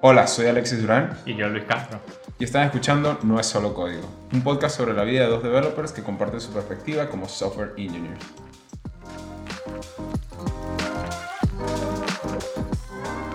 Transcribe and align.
Hola, 0.00 0.26
soy 0.26 0.46
Alexis 0.46 0.80
Durán 0.80 1.16
Y 1.26 1.34
yo, 1.36 1.48
Luis 1.48 1.64
Castro. 1.64 2.00
y 2.38 2.44
están 2.44 2.64
escuchando 2.64 3.18
No 3.22 3.38
es 3.38 3.46
solo 3.46 3.72
código, 3.74 4.02
un 4.32 4.42
podcast 4.42 4.76
sobre 4.76 4.94
la 4.94 5.04
vida 5.04 5.22
de 5.22 5.28
dos 5.28 5.42
developers 5.42 5.92
que 5.92 6.02
comparten 6.02 6.40
su 6.40 6.52
perspectiva 6.52 7.08
como 7.08 7.28
software 7.28 7.72
engineers. 7.76 8.20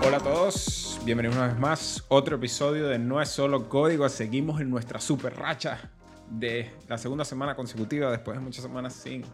Hola 0.06 0.18
a 0.18 0.20
todos, 0.20 1.00
bienvenidos 1.04 1.36
una 1.36 1.48
vez 1.48 1.58
más. 1.58 2.04
Otro 2.08 2.36
episodio 2.36 2.86
de 2.88 2.98
No 2.98 3.20
es 3.20 3.28
solo 3.28 3.68
código. 3.68 4.08
Seguimos 4.08 4.60
en 4.60 4.70
nuestra 4.70 5.00
super 5.00 5.36
racha 5.36 5.90
de 6.30 6.70
la 6.88 6.98
segunda 6.98 7.24
semana 7.24 7.54
consecutiva 7.56 8.10
después 8.10 8.36
de 8.36 8.42
muchas 8.42 8.62
semanas 8.62 8.94
sin 8.94 9.24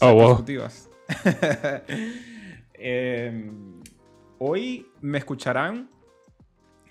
Oh, 0.00 0.12
wow. 0.14 0.24
consecutivas. 0.36 0.88
Eh, 2.74 3.50
hoy 4.38 4.86
me 5.00 5.18
escucharán 5.18 5.90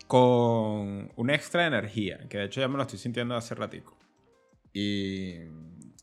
con 0.07 1.11
una 1.15 1.35
extra 1.35 1.65
energía, 1.67 2.27
que 2.29 2.37
de 2.37 2.45
hecho 2.45 2.61
ya 2.61 2.67
me 2.67 2.77
lo 2.77 2.83
estoy 2.83 2.99
sintiendo 2.99 3.35
hace 3.35 3.55
ratico. 3.55 3.97
Y, 4.73 5.35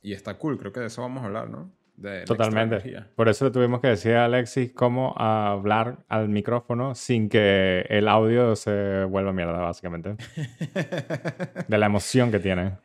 y 0.02 0.12
está 0.12 0.38
cool, 0.38 0.58
creo 0.58 0.72
que 0.72 0.80
de 0.80 0.86
eso 0.86 1.02
vamos 1.02 1.22
a 1.22 1.26
hablar, 1.26 1.50
¿no? 1.50 1.70
De 1.96 2.24
Totalmente. 2.24 3.04
Por 3.16 3.28
eso 3.28 3.44
le 3.44 3.50
tuvimos 3.50 3.80
que 3.80 3.88
decir 3.88 4.12
a 4.12 4.26
Alexis 4.26 4.72
cómo 4.72 5.14
hablar 5.18 6.04
al 6.08 6.28
micrófono 6.28 6.94
sin 6.94 7.28
que 7.28 7.84
el 7.88 8.06
audio 8.06 8.54
se 8.54 9.04
vuelva 9.04 9.32
mierda, 9.32 9.58
básicamente. 9.58 10.14
De 11.68 11.76
la 11.76 11.86
emoción 11.86 12.30
que 12.30 12.38
tiene. 12.38 12.78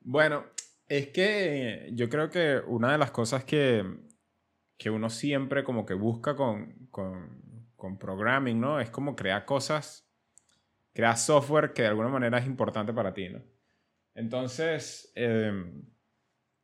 Bueno, 0.00 0.46
es 0.88 1.08
que 1.08 1.90
yo 1.92 2.08
creo 2.08 2.30
que 2.30 2.60
una 2.66 2.92
de 2.92 2.98
las 2.98 3.10
cosas 3.10 3.44
que, 3.44 3.84
que 4.84 4.90
uno 4.90 5.08
siempre 5.08 5.64
como 5.64 5.86
que 5.86 5.94
busca 5.94 6.36
con, 6.36 6.88
con, 6.90 7.70
con 7.74 7.98
programming, 7.98 8.60
¿no? 8.60 8.80
Es 8.80 8.90
como 8.90 9.16
crear 9.16 9.46
cosas, 9.46 10.06
crear 10.92 11.16
software 11.16 11.72
que 11.72 11.80
de 11.80 11.88
alguna 11.88 12.10
manera 12.10 12.36
es 12.36 12.44
importante 12.44 12.92
para 12.92 13.14
ti, 13.14 13.30
¿no? 13.30 13.42
Entonces, 14.14 15.10
eh, 15.14 15.72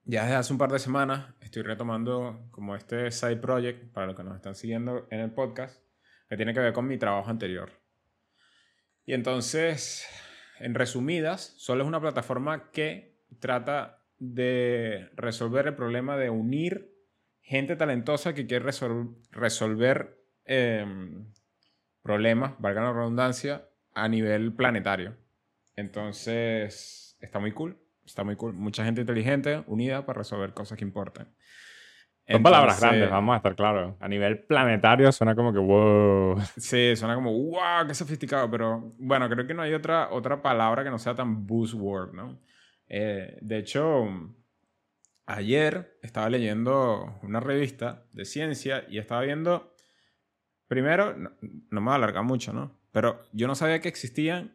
ya 0.05 0.25
desde 0.25 0.37
hace 0.37 0.53
un 0.53 0.59
par 0.59 0.71
de 0.71 0.79
semanas 0.79 1.35
estoy 1.41 1.63
retomando 1.63 2.47
como 2.51 2.77
este 2.77 3.11
side 3.11 3.39
project, 3.39 3.91
para 3.91 4.09
los 4.09 4.17
que 4.17 4.25
nos 4.25 4.37
están 4.37 4.55
siguiendo 4.55 5.07
en 5.11 5.21
el 5.21 5.31
podcast, 5.31 5.83
que 6.29 6.37
tiene 6.37 6.53
que 6.53 6.61
ver 6.61 6.75
con 6.75 6.87
mi 6.87 6.99
trabajo 6.99 7.31
anterior. 7.31 7.73
Y 9.07 9.15
entonces, 9.15 10.07
en 10.59 10.75
resumidas, 10.75 11.55
solo 11.57 11.85
es 11.85 11.89
una 11.89 12.03
plataforma 12.03 12.71
que 12.71 13.25
trata 13.39 14.05
de 14.19 15.09
resolver 15.15 15.69
el 15.69 15.75
problema 15.75 16.19
de 16.19 16.29
unir 16.29 17.00
gente 17.51 17.75
talentosa 17.75 18.33
que 18.33 18.47
quiere 18.47 18.65
resol- 18.65 19.17
resolver 19.33 20.17
em, 20.45 21.27
problemas, 22.01 22.53
valga 22.61 22.81
la 22.83 22.93
redundancia, 22.93 23.67
a 23.93 24.09
nivel 24.09 24.53
planetario. 24.55 25.17
Entonces, 25.75 27.17
está 27.21 27.41
muy 27.41 27.51
cool. 27.53 27.77
Está 28.07 28.23
muy 28.23 28.37
cool. 28.37 28.53
Mucha 28.53 28.85
gente 28.85 29.01
inteligente 29.01 29.65
unida 29.67 30.07
para 30.07 30.19
resolver 30.19 30.55
cosas 30.55 30.79
que 30.79 30.85
importan. 30.85 31.29
Son 32.29 32.43
palabras 32.45 32.81
grandes, 32.81 33.11
vamos 33.11 33.33
a 33.35 33.39
estar 33.39 33.57
claros. 33.57 33.97
A 33.99 34.07
nivel 34.07 34.45
planetario 34.45 35.11
suena 35.11 35.35
como 35.35 35.53
que 35.53 35.59
wow. 35.59 36.41
Sí, 36.57 36.95
suena 36.95 37.17
como, 37.17 37.33
wow, 37.33 37.87
qué 37.89 37.95
sofisticado, 37.95 38.49
pero 38.49 38.95
bueno, 38.99 39.29
creo 39.29 39.45
que 39.49 39.55
no 39.55 39.63
hay 39.63 39.75
otra, 39.75 40.11
otra 40.13 40.41
palabra 40.41 40.85
que 40.85 40.91
no 40.91 40.99
sea 40.99 41.17
tan 41.17 41.45
buzzword, 41.45 42.13
¿no? 42.15 42.39
Eh, 42.89 43.37
de 43.41 43.59
hecho, 43.59 44.07
ayer 45.35 45.99
estaba 46.03 46.29
leyendo 46.31 47.19
una 47.23 47.41
revista 47.41 48.05
de 48.13 48.25
ciencia 48.25 48.85
y 48.89 48.99
estaba 48.99 49.23
viendo, 49.23 49.75
primero, 50.69 51.17
no, 51.17 51.31
no 51.71 51.81
me 51.81 51.85
voy 51.87 51.93
a 51.93 51.97
alargar 51.97 52.25
mucho, 52.25 52.53
¿no? 52.53 52.79
Pero 52.93 53.21
yo 53.33 53.47
no 53.47 53.55
sabía 53.55 53.81
que 53.81 53.89
existían, 53.89 54.53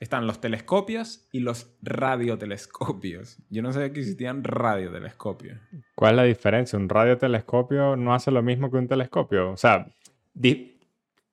están 0.00 0.26
los 0.26 0.40
telescopios 0.40 1.26
y 1.32 1.40
los 1.40 1.74
radiotelescopios. 1.82 3.38
Yo 3.50 3.62
no 3.62 3.72
sabía 3.72 3.92
que 3.92 4.00
existían 4.00 4.44
radiotelescopios. 4.44 5.58
¿Cuál 5.94 6.12
es 6.12 6.16
la 6.16 6.22
diferencia? 6.24 6.78
Un 6.78 6.88
radiotelescopio 6.88 7.96
no 7.96 8.14
hace 8.14 8.30
lo 8.30 8.42
mismo 8.42 8.70
que 8.70 8.76
un 8.76 8.88
telescopio. 8.88 9.50
O 9.52 9.56
sea, 9.56 9.88
di- 10.34 10.78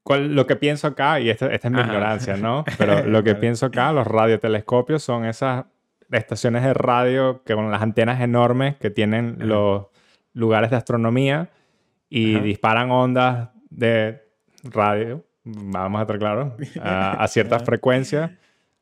cuál- 0.03 0.33
lo 0.33 0.47
que 0.47 0.55
pienso 0.55 0.87
acá, 0.87 1.19
y 1.19 1.29
esta, 1.29 1.47
esta 1.53 1.67
es 1.67 1.71
mi 1.73 1.79
Ajá. 1.79 1.87
ignorancia, 1.91 2.37
¿no? 2.37 2.63
Pero 2.77 3.05
lo 3.05 3.23
que 3.23 3.35
pienso 3.35 3.67
acá, 3.67 3.91
los 3.91 4.07
radiotelescopios 4.07 5.03
son 5.03 5.25
esas 5.25 5.65
estaciones 6.11 6.63
de 6.63 6.73
radio 6.73 7.43
que 7.43 7.53
con 7.53 7.71
las 7.71 7.81
antenas 7.81 8.21
enormes 8.21 8.75
que 8.77 8.89
tienen 8.89 9.35
Ajá. 9.37 9.45
los 9.45 9.85
lugares 10.33 10.69
de 10.69 10.77
astronomía 10.77 11.49
y 12.09 12.35
Ajá. 12.35 12.43
disparan 12.43 12.91
ondas 12.91 13.49
de 13.69 14.23
radio, 14.63 15.23
vamos 15.43 15.99
a 15.99 16.01
estar 16.03 16.17
claros, 16.19 16.53
a, 16.81 17.23
a 17.23 17.27
ciertas 17.27 17.63
frecuencias 17.63 18.31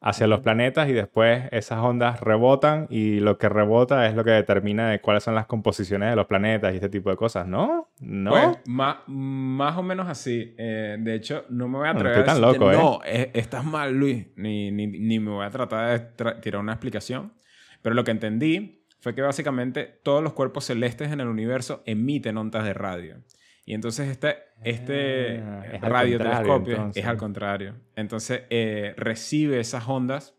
hacia 0.06 0.28
los 0.28 0.42
planetas 0.42 0.90
y 0.90 0.94
después 0.94 1.46
esas 1.52 1.80
ondas 1.80 2.20
rebotan 2.20 2.88
y 2.90 3.22
lo 3.22 3.38
que 3.38 3.48
rebota 3.48 4.06
es 4.08 4.16
lo 4.16 4.24
que 4.24 4.32
determina 4.32 4.90
de 4.90 5.00
cuáles 5.00 5.24
son 5.24 5.34
las 5.34 5.46
composiciones 5.46 6.10
de 6.10 6.16
los 6.18 6.26
planetas 6.28 6.74
y 6.74 6.76
este 6.76 6.90
tipo 6.90 7.10
de 7.10 7.16
cosas, 7.16 7.48
¿no? 7.48 7.90
¿No? 8.02 8.32
Pues, 8.32 8.58
ma- 8.66 9.02
más 9.08 9.78
o 9.78 9.82
menos 9.84 10.08
así. 10.10 10.54
Eh, 10.58 10.98
de 11.00 11.16
hecho, 11.16 11.46
no 11.50 11.68
me 11.70 11.78
voy 11.78 11.88
a 11.88 11.94
No, 11.94 12.00
no 12.04 12.10
atrever 12.10 12.20
estoy 12.20 12.34
tan 12.36 12.44
a 12.44 12.48
decirte, 12.48 12.66
loco, 12.66 12.72
¿eh? 12.72 12.78
no, 12.78 13.00
eh, 13.06 13.32
estás 13.34 13.64
mal, 13.64 13.94
Luis. 13.94 14.28
Ni, 14.36 14.72
ni, 14.72 14.88
ni 14.88 15.20
me 15.20 15.32
voy 15.32 15.46
a 15.46 15.50
tratar 15.50 15.98
de 15.98 16.16
tra- 16.16 16.40
tirar 16.42 16.60
una 16.62 16.74
explicación. 16.74 17.34
Pero 17.82 17.96
lo 17.96 18.04
que 18.04 18.12
entendí 18.12 18.86
fue 19.00 19.16
que 19.16 19.22
básicamente 19.22 20.00
todos 20.04 20.22
los 20.22 20.34
cuerpos 20.34 20.66
celestes 20.66 21.12
en 21.12 21.20
el 21.22 21.28
universo 21.28 21.82
emiten 21.86 22.38
ondas 22.38 22.64
de 22.66 22.74
radio. 22.74 23.18
Y 23.66 23.74
entonces 23.74 24.10
este, 24.10 24.38
este 24.64 25.40
Ah, 25.40 25.66
es 25.72 25.82
radiotelescopio 25.82 26.92
es 26.94 27.06
al 27.06 27.18
contrario. 27.18 27.76
Entonces 27.96 28.44
eh, 28.50 28.94
recibe 28.98 29.60
esas 29.60 29.88
ondas 29.88 30.36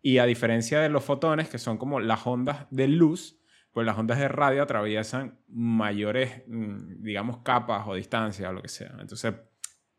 y 0.00 0.18
a 0.18 0.26
diferencia 0.26 0.80
de 0.80 0.88
los 0.88 1.04
fotones, 1.04 1.48
que 1.48 1.58
son 1.58 1.78
como 1.78 2.00
las 2.00 2.26
ondas 2.26 2.66
de 2.70 2.88
luz, 2.88 3.38
pues 3.72 3.86
las 3.86 3.96
ondas 3.96 4.18
de 4.18 4.28
radio 4.28 4.62
atraviesan 4.62 5.38
mayores, 5.48 6.42
mm, 6.46 7.02
digamos, 7.02 7.38
capas 7.38 7.86
o 7.86 7.94
distancias 7.94 8.50
o 8.50 8.52
lo 8.52 8.62
que 8.62 8.68
sea. 8.68 8.94
Entonces, 9.00 9.34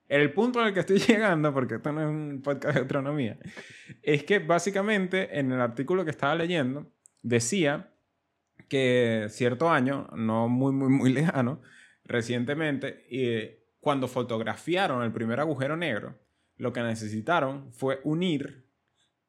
el 0.10 0.32
punto 0.34 0.60
al 0.60 0.74
que 0.74 0.82
estoy 0.82 0.98
llegando, 1.00 1.54
porque 1.54 1.76
esto 1.76 1.92
no 1.92 2.02
es 2.02 2.08
un 2.08 2.42
podcast 2.44 2.76
de 2.76 2.82
astronomía, 2.82 3.38
es 4.02 4.24
que 4.24 4.40
básicamente 4.40 5.40
en 5.40 5.52
el 5.52 5.62
artículo 5.62 6.04
que 6.04 6.12
estaba 6.12 6.36
leyendo 6.36 6.92
decía 7.22 7.94
que 8.68 9.28
cierto 9.30 9.70
año, 9.70 10.08
no 10.16 10.50
muy, 10.50 10.74
muy, 10.74 10.90
muy 10.90 11.14
lejano, 11.14 11.62
recientemente, 12.04 13.06
eh, 13.10 13.68
cuando 13.80 14.08
fotografiaron 14.08 15.04
el 15.04 15.12
primer 15.12 15.40
agujero 15.40 15.78
negro, 15.78 16.20
lo 16.58 16.72
que 16.72 16.82
necesitaron 16.82 17.72
fue 17.74 18.00
unir, 18.04 18.70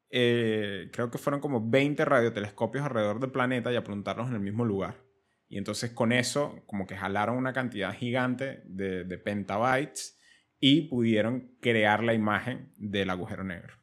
eh, 0.09 0.89
creo 0.93 1.09
que 1.09 1.17
fueron 1.17 1.41
como 1.41 1.69
20 1.69 2.05
radiotelescopios 2.05 2.85
alrededor 2.85 3.19
del 3.19 3.31
planeta 3.31 3.71
y 3.71 3.75
apuntarlos 3.75 4.29
en 4.29 4.35
el 4.35 4.41
mismo 4.41 4.63
lugar. 4.65 5.03
Y 5.47 5.57
entonces 5.57 5.91
con 5.91 6.11
eso, 6.11 6.63
como 6.65 6.87
que 6.87 6.95
jalaron 6.95 7.37
una 7.37 7.53
cantidad 7.53 7.93
gigante 7.93 8.61
de, 8.65 9.03
de 9.03 9.17
petabytes 9.17 10.19
y 10.59 10.83
pudieron 10.83 11.55
crear 11.61 12.03
la 12.03 12.13
imagen 12.13 12.71
del 12.77 13.09
agujero 13.09 13.43
negro. 13.43 13.73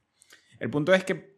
El 0.58 0.70
punto 0.70 0.94
es 0.94 1.04
que 1.04 1.32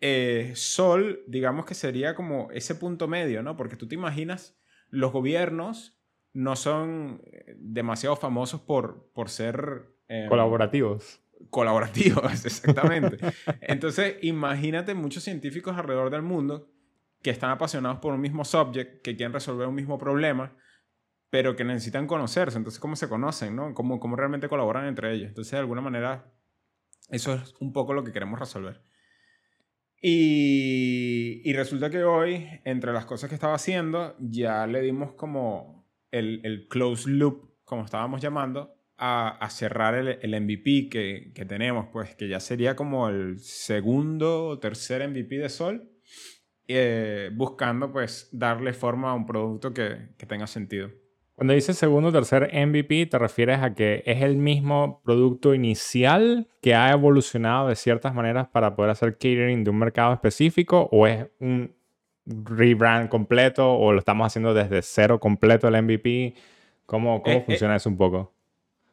eh, 0.00 0.52
Sol, 0.54 1.22
digamos 1.26 1.66
que 1.66 1.74
sería 1.74 2.14
como 2.14 2.50
ese 2.52 2.74
punto 2.74 3.06
medio, 3.06 3.42
¿no? 3.42 3.56
Porque 3.56 3.76
tú 3.76 3.86
te 3.86 3.94
imaginas, 3.94 4.58
los 4.88 5.12
gobiernos 5.12 5.99
no 6.32 6.56
son 6.56 7.20
eh, 7.24 7.54
demasiado 7.58 8.16
famosos 8.16 8.60
por, 8.60 9.10
por 9.12 9.28
ser... 9.28 9.86
eh, 10.08 10.26
Colaborativos. 10.28 11.20
colaborativos, 11.50 12.44
exactamente. 12.44 13.18
Entonces, 13.62 14.16
imagínate 14.22 14.94
muchos 14.94 15.22
científicos 15.24 15.76
alrededor 15.76 16.10
del 16.10 16.22
mundo 16.22 16.70
que 17.22 17.30
están 17.30 17.50
apasionados 17.50 17.98
por 17.98 18.14
un 18.14 18.20
mismo 18.20 18.44
subject, 18.44 19.02
que 19.02 19.16
quieren 19.16 19.32
resolver 19.32 19.66
un 19.68 19.74
mismo 19.74 19.98
problema, 19.98 20.56
pero 21.28 21.54
que 21.56 21.64
necesitan 21.64 22.06
conocerse. 22.06 22.56
Entonces, 22.58 22.80
¿cómo 22.80 22.96
se 22.96 23.08
conocen, 23.08 23.54
no? 23.56 23.74
¿Cómo, 23.74 24.00
cómo 24.00 24.16
realmente 24.16 24.48
colaboran 24.48 24.86
entre 24.86 25.12
ellos? 25.14 25.28
Entonces, 25.28 25.52
de 25.52 25.58
alguna 25.58 25.80
manera, 25.82 26.32
eso 27.10 27.34
es 27.34 27.54
un 27.60 27.72
poco 27.72 27.92
lo 27.92 28.02
que 28.04 28.12
queremos 28.12 28.38
resolver. 28.40 28.80
Y, 30.02 31.42
y 31.44 31.52
resulta 31.52 31.90
que 31.90 32.02
hoy, 32.04 32.46
entre 32.64 32.92
las 32.92 33.04
cosas 33.04 33.28
que 33.28 33.34
estaba 33.34 33.54
haciendo, 33.54 34.16
ya 34.18 34.66
le 34.66 34.80
dimos 34.80 35.12
como 35.12 35.79
el, 36.10 36.40
el 36.44 36.68
close 36.68 37.08
loop, 37.08 37.50
como 37.64 37.84
estábamos 37.84 38.20
llamando, 38.20 38.74
a, 38.96 39.28
a 39.28 39.50
cerrar 39.50 39.94
el, 39.94 40.18
el 40.20 40.40
MVP 40.40 40.88
que, 40.90 41.32
que 41.34 41.44
tenemos, 41.46 41.86
pues 41.92 42.14
que 42.14 42.28
ya 42.28 42.38
sería 42.38 42.76
como 42.76 43.08
el 43.08 43.38
segundo 43.38 44.46
o 44.48 44.58
tercer 44.58 45.06
MVP 45.08 45.38
de 45.38 45.48
Sol, 45.48 45.90
eh, 46.68 47.30
buscando 47.32 47.90
pues 47.90 48.28
darle 48.30 48.72
forma 48.72 49.10
a 49.10 49.14
un 49.14 49.26
producto 49.26 49.72
que, 49.72 50.10
que 50.18 50.26
tenga 50.26 50.46
sentido. 50.46 50.90
Cuando 51.34 51.54
dices 51.54 51.78
segundo 51.78 52.10
o 52.10 52.12
tercer 52.12 52.50
MVP, 52.52 53.06
¿te 53.06 53.18
refieres 53.18 53.60
a 53.60 53.74
que 53.74 54.02
es 54.04 54.20
el 54.20 54.36
mismo 54.36 55.00
producto 55.02 55.54
inicial 55.54 56.48
que 56.60 56.74
ha 56.74 56.92
evolucionado 56.92 57.68
de 57.68 57.76
ciertas 57.76 58.14
maneras 58.14 58.48
para 58.48 58.76
poder 58.76 58.90
hacer 58.90 59.14
catering 59.14 59.64
de 59.64 59.70
un 59.70 59.78
mercado 59.78 60.12
específico? 60.12 60.90
¿O 60.92 61.06
es 61.06 61.26
un 61.38 61.74
rebrand 62.26 63.08
completo? 63.08 63.72
¿O 63.72 63.92
lo 63.92 63.98
estamos 63.98 64.26
haciendo 64.26 64.54
desde 64.54 64.82
cero 64.82 65.20
completo 65.20 65.68
el 65.68 65.82
MVP? 65.82 66.34
¿Cómo, 66.86 67.22
cómo 67.22 67.36
Eh, 67.36 67.38
eh. 67.38 67.44
funciona 67.46 67.76
eso 67.76 67.88
un 67.88 67.96
poco? 67.96 68.34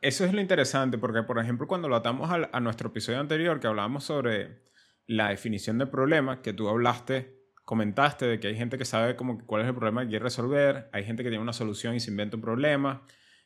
eso 0.02 0.26
es 0.26 0.34
lo 0.34 0.42
interesante, 0.42 0.98
porque 0.98 1.24
por 1.24 1.40
ejemplo 1.40 1.68
cuando 1.68 1.90
lo 1.90 1.96
atamos 1.96 2.30
a, 2.32 2.60
nuestro 2.60 2.90
episodio 2.90 3.20
anterior 3.20 3.60
que 3.60 3.68
hablábamos 3.68 4.04
sobre 4.04 4.62
la 5.06 5.30
definición 5.30 5.78
de 5.78 5.88
problema, 5.88 6.42
que 6.42 6.54
tú 6.54 6.70
hablaste, 6.70 7.36
comentaste 7.66 8.26
de 8.26 8.40
que 8.40 8.48
hay 8.48 8.56
gente 8.56 8.78
que 8.78 8.86
sabe 8.86 9.16
como 9.16 9.46
cuál 9.46 9.64
es 9.64 9.68
el 9.68 9.76
problema 9.76 10.04
que 10.04 10.10
quiere 10.10 10.24
resolver, 10.24 10.90
hay 10.94 11.04
gente 11.04 11.24
que 11.24 11.30
tiene 11.30 11.42
una 11.42 11.54
solución 11.54 11.96
y 11.96 12.00
se 12.00 12.12
inventa 12.12 12.36
un 12.36 12.42
problema, 12.42 13.04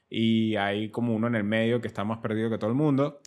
y 0.09 0.55
hay 0.55 0.89
como 0.89 1.15
uno 1.15 1.27
en 1.27 1.35
el 1.35 1.43
medio 1.43 1.79
que 1.79 1.87
está 1.87 2.03
más 2.03 2.19
perdido 2.19 2.49
que 2.49 2.57
todo 2.57 2.69
el 2.69 2.75
mundo. 2.75 3.21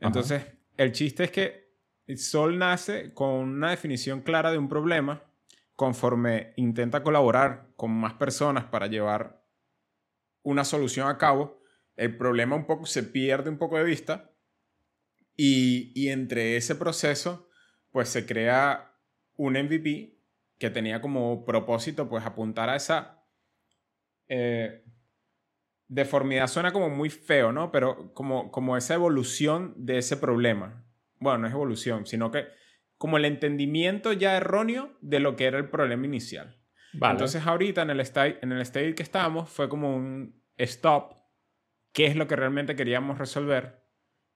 Entonces, 0.00 0.46
el 0.76 0.92
chiste 0.92 1.24
es 1.24 1.30
que 1.30 1.70
Sol 2.16 2.58
nace 2.58 3.12
con 3.12 3.28
una 3.28 3.70
definición 3.70 4.22
clara 4.22 4.50
de 4.50 4.58
un 4.58 4.68
problema 4.68 5.22
conforme 5.80 6.52
intenta 6.56 7.02
colaborar 7.02 7.70
con 7.74 7.90
más 7.90 8.12
personas 8.12 8.66
para 8.66 8.86
llevar 8.86 9.42
una 10.42 10.62
solución 10.62 11.08
a 11.08 11.16
cabo, 11.16 11.62
el 11.96 12.18
problema 12.18 12.54
un 12.54 12.66
poco 12.66 12.84
se 12.84 13.02
pierde 13.02 13.48
un 13.48 13.56
poco 13.56 13.78
de 13.78 13.84
vista 13.84 14.30
y, 15.38 15.90
y 15.94 16.10
entre 16.10 16.58
ese 16.58 16.74
proceso 16.74 17.48
pues 17.92 18.10
se 18.10 18.26
crea 18.26 18.94
un 19.38 19.54
MVP 19.54 20.18
que 20.58 20.68
tenía 20.68 21.00
como 21.00 21.46
propósito 21.46 22.10
pues 22.10 22.26
apuntar 22.26 22.68
a 22.68 22.76
esa 22.76 23.24
eh, 24.28 24.84
deformidad 25.88 26.48
suena 26.48 26.74
como 26.74 26.90
muy 26.90 27.08
feo, 27.08 27.52
¿no? 27.52 27.72
Pero 27.72 28.12
como, 28.12 28.52
como 28.52 28.76
esa 28.76 28.92
evolución 28.92 29.72
de 29.78 29.96
ese 29.96 30.18
problema. 30.18 30.84
Bueno, 31.20 31.38
no 31.38 31.46
es 31.46 31.54
evolución, 31.54 32.04
sino 32.04 32.30
que 32.30 32.48
como 33.00 33.16
el 33.16 33.24
entendimiento 33.24 34.12
ya 34.12 34.36
erróneo 34.36 34.94
de 35.00 35.20
lo 35.20 35.34
que 35.34 35.46
era 35.46 35.56
el 35.56 35.70
problema 35.70 36.04
inicial. 36.04 36.60
Entonces 36.92 37.46
ahorita 37.46 37.80
en 37.80 37.88
el, 37.88 38.00
state, 38.00 38.40
en 38.42 38.52
el 38.52 38.60
state 38.60 38.94
que 38.94 39.02
estábamos 39.02 39.48
fue 39.48 39.70
como 39.70 39.96
un 39.96 40.38
stop, 40.58 41.14
qué 41.94 42.04
es 42.04 42.14
lo 42.14 42.26
que 42.26 42.36
realmente 42.36 42.76
queríamos 42.76 43.16
resolver 43.16 43.86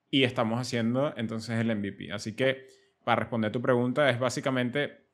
y 0.08 0.24
estamos 0.24 0.58
haciendo 0.58 1.12
entonces 1.18 1.60
el 1.60 1.76
MVP. 1.76 2.10
Así 2.10 2.34
que 2.34 2.66
para 3.04 3.20
responder 3.20 3.52
tu 3.52 3.60
pregunta 3.60 4.08
es 4.08 4.18
básicamente 4.18 5.10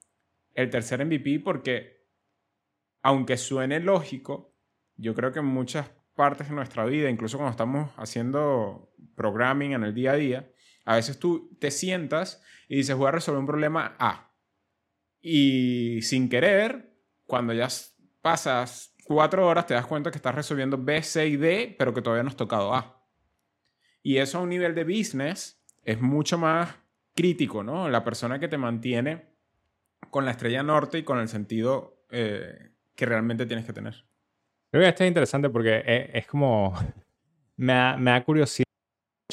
el 0.55 0.71
tercer 0.71 1.05
MVP 1.05 1.41
porque 1.41 2.07
aunque 3.03 3.37
suene 3.37 3.81
lógico, 3.81 4.55
yo 4.95 5.13
creo 5.17 5.33
que 5.33 5.41
en 5.41 5.47
muchas 5.47 5.91
partes 6.15 6.51
de 6.51 6.55
nuestra 6.55 6.85
vida, 6.85 7.11
incluso 7.11 7.37
cuando 7.37 7.51
estamos 7.51 7.91
haciendo 7.97 8.95
programming 9.17 9.73
en 9.73 9.83
el 9.83 9.93
día 9.93 10.13
a 10.13 10.17
día, 10.17 10.53
a 10.85 10.97
veces 10.97 11.19
tú 11.19 11.57
te 11.59 11.71
sientas 11.71 12.43
y 12.69 12.77
dices 12.77 12.97
voy 12.97 13.09
a 13.09 13.13
resolver 13.13 13.41
un 13.41 13.47
problema 13.47 13.97
A. 13.99 14.33
Y 15.21 16.01
sin 16.03 16.29
querer, 16.29 16.95
cuando 17.27 17.53
ya 17.53 17.69
pasas 18.23 18.95
cuatro 19.05 19.47
horas, 19.47 19.67
te 19.67 19.75
das 19.75 19.87
cuenta 19.87 20.11
que 20.11 20.19
estás 20.19 20.35
resolviendo 20.35 20.79
B, 20.79 21.03
C 21.03 21.27
y 21.27 21.37
D, 21.37 21.75
pero 21.79 21.93
que 21.93 22.03
todavía 22.03 22.23
no 22.23 22.31
has 22.31 22.37
tocado 22.37 22.75
A. 22.75 23.05
Y 24.03 24.17
eso 24.17 24.39
a 24.39 24.41
un 24.43 24.49
nivel 24.49 24.75
de 24.75 24.85
business 24.85 25.63
es 25.83 26.01
mucho 26.01 26.39
más 26.39 26.75
crítico, 27.15 27.63
¿no? 27.63 27.89
La 27.89 28.03
persona 28.03 28.39
que 28.39 28.49
te 28.49 28.57
mantiene 28.57 29.27
con 30.11 30.25
la 30.25 30.31
estrella 30.31 30.63
norte 30.63 30.99
y 30.99 31.03
con 31.03 31.19
el 31.19 31.29
sentido 31.29 32.05
eh, 32.11 32.71
que 32.95 33.07
realmente 33.07 33.47
tienes 33.47 33.67
que 33.67 33.73
tener. 33.73 34.05
Creo 34.71 34.83
que 34.83 34.89
esto 34.89 35.05
es 35.05 35.09
interesante 35.09 35.51
porque 35.51 35.83
e, 35.85 36.11
es, 36.15 36.27
como. 36.27 36.75
Me 37.57 37.75
me 37.99 38.13
ha 38.13 38.25
curiosidad 38.25 38.70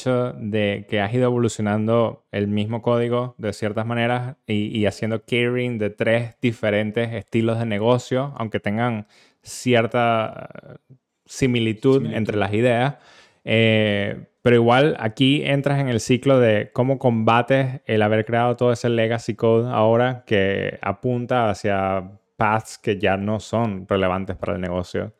hecho 0.07 0.33
de 0.37 0.85
que 0.89 1.01
has 1.01 1.13
ido 1.13 1.25
evolucionando 1.25 2.25
el 2.31 2.47
mismo 2.47 2.81
código 2.81 3.35
de 3.37 3.53
ciertas 3.53 3.85
maneras 3.85 4.37
y, 4.45 4.85
haciendo 4.85 5.19
catering 5.21 5.77
de 5.77 5.89
tres 5.89 6.35
diferentes 6.41 7.13
estilos 7.13 7.59
de 7.59 7.65
negocio, 7.65 8.33
aunque 8.37 8.59
tengan 8.59 9.07
cierta 9.41 10.79
similitud, 11.25 12.05
entre 12.05 12.37
las 12.37 12.53
ideas. 12.53 12.95
Eh, 13.43 14.27
pero 14.41 14.55
igual 14.55 14.95
aquí 14.99 15.41
entras 15.43 15.79
en 15.79 15.89
el 15.89 15.99
ciclo 15.99 16.39
de 16.39 16.71
cómo 16.73 16.99
combates 16.99 17.81
el 17.85 18.01
haber 18.01 18.25
creado 18.25 18.55
todo 18.55 18.71
ese 18.71 18.89
legacy 18.89 19.35
code 19.35 19.69
ahora 19.69 20.23
que 20.25 20.79
apunta 20.81 21.49
hacia 21.49 22.11
paths 22.37 22.77
que 22.77 22.97
ya 22.97 23.17
no 23.17 23.39
son 23.39 23.85
relevantes 23.87 24.37
para 24.37 24.53
el 24.53 24.61
negocio. 24.61 25.13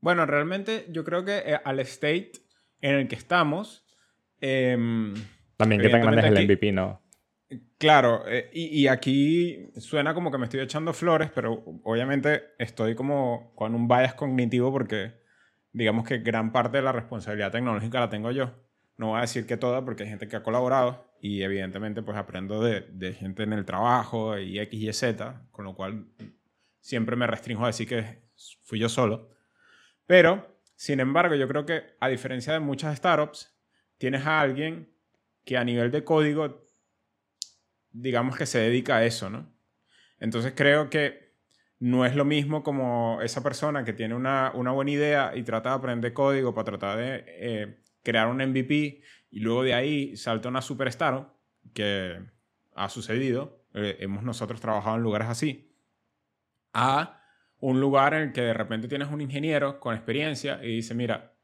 Bueno, 0.00 0.26
realmente 0.26 0.86
yo 0.90 1.04
creo 1.04 1.24
que 1.24 1.38
eh, 1.38 1.60
al 1.64 1.80
state 1.80 2.32
en 2.80 2.94
el 2.94 3.08
que 3.08 3.16
estamos... 3.16 3.84
Em, 4.40 5.14
También 5.56 5.80
que 5.80 5.88
tan 5.88 6.02
grande 6.02 6.20
es 6.20 6.26
el 6.26 6.46
MVP, 6.46 6.72
¿no? 6.72 7.02
Claro, 7.78 8.24
eh, 8.28 8.50
y, 8.52 8.88
aquí 8.88 9.70
suena 9.76 10.12
como 10.12 10.30
que 10.30 10.36
me 10.36 10.44
estoy 10.44 10.60
echando 10.60 10.92
flores, 10.92 11.30
pero 11.34 11.64
obviamente 11.84 12.42
estoy 12.58 12.94
como 12.94 13.54
con 13.54 13.74
un 13.74 13.88
bias 13.88 14.14
cognitivo 14.14 14.70
porque 14.70 15.14
digamos 15.72 16.06
que 16.06 16.18
gran 16.18 16.52
parte 16.52 16.78
de 16.78 16.82
la 16.82 16.92
responsabilidad 16.92 17.50
tecnológica 17.50 18.00
la 18.00 18.10
tengo 18.10 18.32
yo. 18.32 18.52
No 18.98 19.08
voy 19.08 19.18
a 19.18 19.20
decir 19.22 19.46
que 19.46 19.56
toda 19.56 19.84
porque 19.84 20.02
hay 20.02 20.10
gente 20.10 20.28
que 20.28 20.36
ha 20.36 20.42
colaborado 20.42 21.14
y 21.22 21.42
evidentemente 21.42 22.02
pues 22.02 22.18
aprendo 22.18 22.60
de, 22.62 22.82
de 22.92 23.14
gente 23.14 23.44
en 23.44 23.54
el 23.54 23.64
trabajo 23.64 24.38
y 24.38 24.58
X 24.58 24.82
y 24.82 24.92
Z, 24.92 25.46
con 25.50 25.64
lo 25.64 25.74
cual 25.74 26.06
siempre 26.80 27.16
me 27.16 27.26
restringo 27.26 27.64
a 27.64 27.68
decir 27.68 27.88
que 27.88 28.22
fui 28.64 28.78
yo 28.78 28.88
solo. 28.88 29.30
Pero, 30.06 30.57
sin 30.78 31.00
embargo, 31.00 31.34
yo 31.34 31.48
creo 31.48 31.66
que 31.66 31.96
a 31.98 32.08
diferencia 32.08 32.52
de 32.52 32.60
muchas 32.60 32.96
startups, 32.96 33.52
tienes 33.98 34.24
a 34.26 34.40
alguien 34.40 34.94
que 35.44 35.56
a 35.56 35.64
nivel 35.64 35.90
de 35.90 36.04
código, 36.04 36.64
digamos 37.90 38.36
que 38.36 38.46
se 38.46 38.60
dedica 38.60 38.98
a 38.98 39.04
eso, 39.04 39.28
¿no? 39.28 39.52
Entonces 40.20 40.52
creo 40.54 40.88
que 40.88 41.34
no 41.80 42.06
es 42.06 42.14
lo 42.14 42.24
mismo 42.24 42.62
como 42.62 43.20
esa 43.22 43.42
persona 43.42 43.84
que 43.84 43.92
tiene 43.92 44.14
una, 44.14 44.50
buena 44.50 44.90
idea 44.92 45.32
y 45.34 45.42
trata 45.42 45.70
de 45.70 45.74
aprender 45.74 46.12
código 46.12 46.54
para 46.54 46.66
tratar 46.66 46.96
de 46.96 47.24
eh, 47.26 47.82
crear 48.04 48.28
un 48.28 48.36
MVP 48.36 49.02
y 49.32 49.40
luego 49.40 49.64
de 49.64 49.74
ahí 49.74 50.16
salta 50.16 50.48
una 50.48 50.62
superstar, 50.62 51.34
que 51.74 52.24
ha 52.76 52.88
sucedido, 52.88 53.64
eh, 53.74 53.96
hemos 53.98 54.22
nosotros 54.22 54.60
trabajado 54.60 54.94
en 54.94 55.02
lugares 55.02 55.26
así, 55.26 55.74
a 56.72 57.17
un 57.60 57.80
lugar 57.80 58.14
en 58.14 58.22
el 58.22 58.32
que 58.32 58.42
de 58.42 58.54
repente 58.54 58.88
tienes 58.88 59.08
un 59.08 59.20
ingeniero 59.20 59.80
con 59.80 59.94
experiencia 59.94 60.60
y 60.62 60.76
dice, 60.76 60.94
mira, 60.94 61.34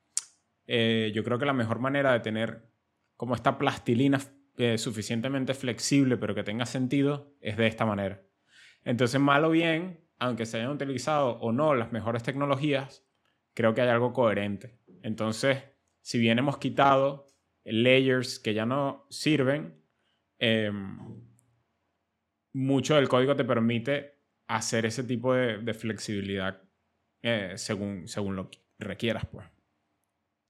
eh, 0.67 1.13
yo 1.15 1.25
creo 1.25 1.39
que 1.39 1.47
la 1.47 1.53
mejor 1.53 1.79
manera 1.79 2.13
de 2.13 2.21
tener 2.21 2.71
como 3.17 3.35
esta 3.35 3.59
plastilina 3.59 4.21
eh, 4.57 4.79
suficientemente 4.79 5.53
flexible 5.55 6.17
pero 6.17 6.35
que 6.35 6.45
tenga 6.45 6.67
sentido 6.67 7.35
es 7.41 7.57
de 7.57 7.67
esta 7.67 7.85
manera. 7.85 8.23
Entonces, 8.85 9.21
mal 9.21 9.45
o 9.45 9.51
bien, 9.51 10.01
aunque 10.19 10.47
se 10.47 10.59
hayan 10.59 10.71
utilizado 10.71 11.39
o 11.41 11.53
no 11.53 11.75
las 11.75 11.91
mejores 11.91 12.23
tecnologías, 12.23 13.05
creo 13.55 13.75
que 13.75 13.81
hay 13.81 13.89
algo 13.89 14.13
coherente. 14.13 14.79
Entonces, 15.03 15.63
si 16.01 16.19
bien 16.19 16.39
hemos 16.39 16.59
quitado 16.59 17.27
layers 17.65 18.39
que 18.39 18.55
ya 18.55 18.67
no 18.67 19.06
sirven, 19.11 19.83
em, 20.39 20.99
mucho 22.53 22.97
del 22.97 23.09
código 23.09 23.35
te 23.35 23.44
permite 23.44 24.14
hacer 24.56 24.87
ese 24.87 25.03
tipo 25.03 25.34
de, 25.34 25.75
flexibilidad 25.75 26.63
eh, 27.23 27.55
según, 27.56 28.06
según 28.06 28.37
lo 28.37 28.51
requieras, 28.79 29.27
pues. 29.27 29.46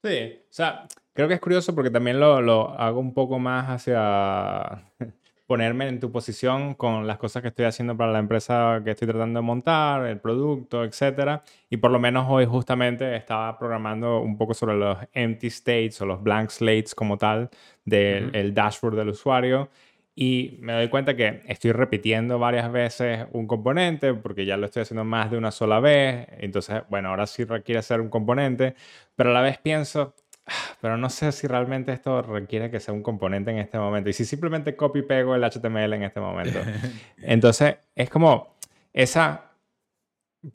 Sí, 0.02 0.38
o 0.42 0.52
sea, 0.52 0.86
creo 1.14 1.28
que 1.28 1.34
es 1.34 1.40
curioso 1.40 1.74
porque 1.74 1.90
también 1.90 2.20
lo, 2.20 2.42
lo 2.42 2.78
hago 2.78 3.00
un 3.00 3.14
poco 3.14 3.38
más 3.38 3.70
hacia 3.70 4.92
ponerme 5.46 5.88
en 5.88 6.00
tu 6.00 6.12
posición 6.12 6.74
con 6.74 7.06
las 7.06 7.16
cosas 7.16 7.40
que 7.40 7.48
estoy 7.48 7.64
haciendo 7.64 7.96
para 7.96 8.12
la 8.12 8.18
empresa 8.18 8.82
que 8.84 8.90
estoy 8.90 9.08
tratando 9.08 9.40
de 9.40 9.46
montar, 9.46 10.04
el 10.06 10.20
producto, 10.20 10.84
etc. 10.84 11.40
Y 11.70 11.78
por 11.78 11.90
lo 11.90 11.98
menos 11.98 12.26
hoy 12.28 12.44
justamente 12.44 13.16
estaba 13.16 13.58
programando 13.58 14.20
un 14.20 14.36
poco 14.36 14.52
sobre 14.52 14.76
los 14.76 14.98
empty 15.14 15.46
states 15.46 16.02
o 16.02 16.06
los 16.06 16.22
blank 16.22 16.50
slates 16.50 16.94
como 16.94 17.16
tal 17.16 17.48
del 17.86 18.52
dashboard 18.52 18.96
del 18.96 19.08
usuario 19.08 19.70
y 20.16 20.58
me 20.60 20.72
doy 20.72 20.88
cuenta 20.88 21.16
que 21.16 21.42
estoy 21.46 21.72
repitiendo 21.72 22.38
varias 22.38 22.70
veces 22.70 23.26
un 23.32 23.48
componente 23.48 24.14
porque 24.14 24.46
ya 24.46 24.56
lo 24.56 24.66
estoy 24.66 24.82
haciendo 24.82 25.04
más 25.04 25.30
de 25.30 25.38
una 25.38 25.50
sola 25.50 25.80
vez. 25.80 26.28
Entonces, 26.38 26.82
bueno, 26.88 27.08
ahora 27.08 27.26
sí 27.26 27.44
requiere 27.44 27.80
hacer 27.80 28.00
un 28.00 28.08
componente, 28.08 28.76
pero 29.16 29.30
a 29.30 29.32
la 29.32 29.40
vez 29.40 29.58
pienso, 29.58 30.14
ah, 30.46 30.76
pero 30.80 30.96
no 30.96 31.10
sé 31.10 31.32
si 31.32 31.48
realmente 31.48 31.92
esto 31.92 32.22
requiere 32.22 32.70
que 32.70 32.78
sea 32.78 32.94
un 32.94 33.02
componente 33.02 33.50
en 33.50 33.58
este 33.58 33.76
momento. 33.78 34.08
Y 34.08 34.12
si 34.12 34.24
simplemente 34.24 34.76
copy 34.76 35.02
pego 35.02 35.34
el 35.34 35.42
HTML 35.42 35.92
en 35.94 36.04
este 36.04 36.20
momento. 36.20 36.60
Entonces, 37.18 37.76
es 37.96 38.08
como 38.08 38.56
esa 38.92 39.50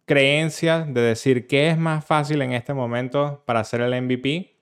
creencia 0.06 0.86
de 0.88 1.01
decir 1.01 1.48
qué 1.48 1.70
es 1.70 1.78
más 1.78 2.06
fácil 2.06 2.42
en 2.42 2.54
este 2.54 2.74
momento 2.74 3.44
para 3.46 3.60
hacer 3.60 3.82
el 3.82 4.01
MVP 4.01 4.59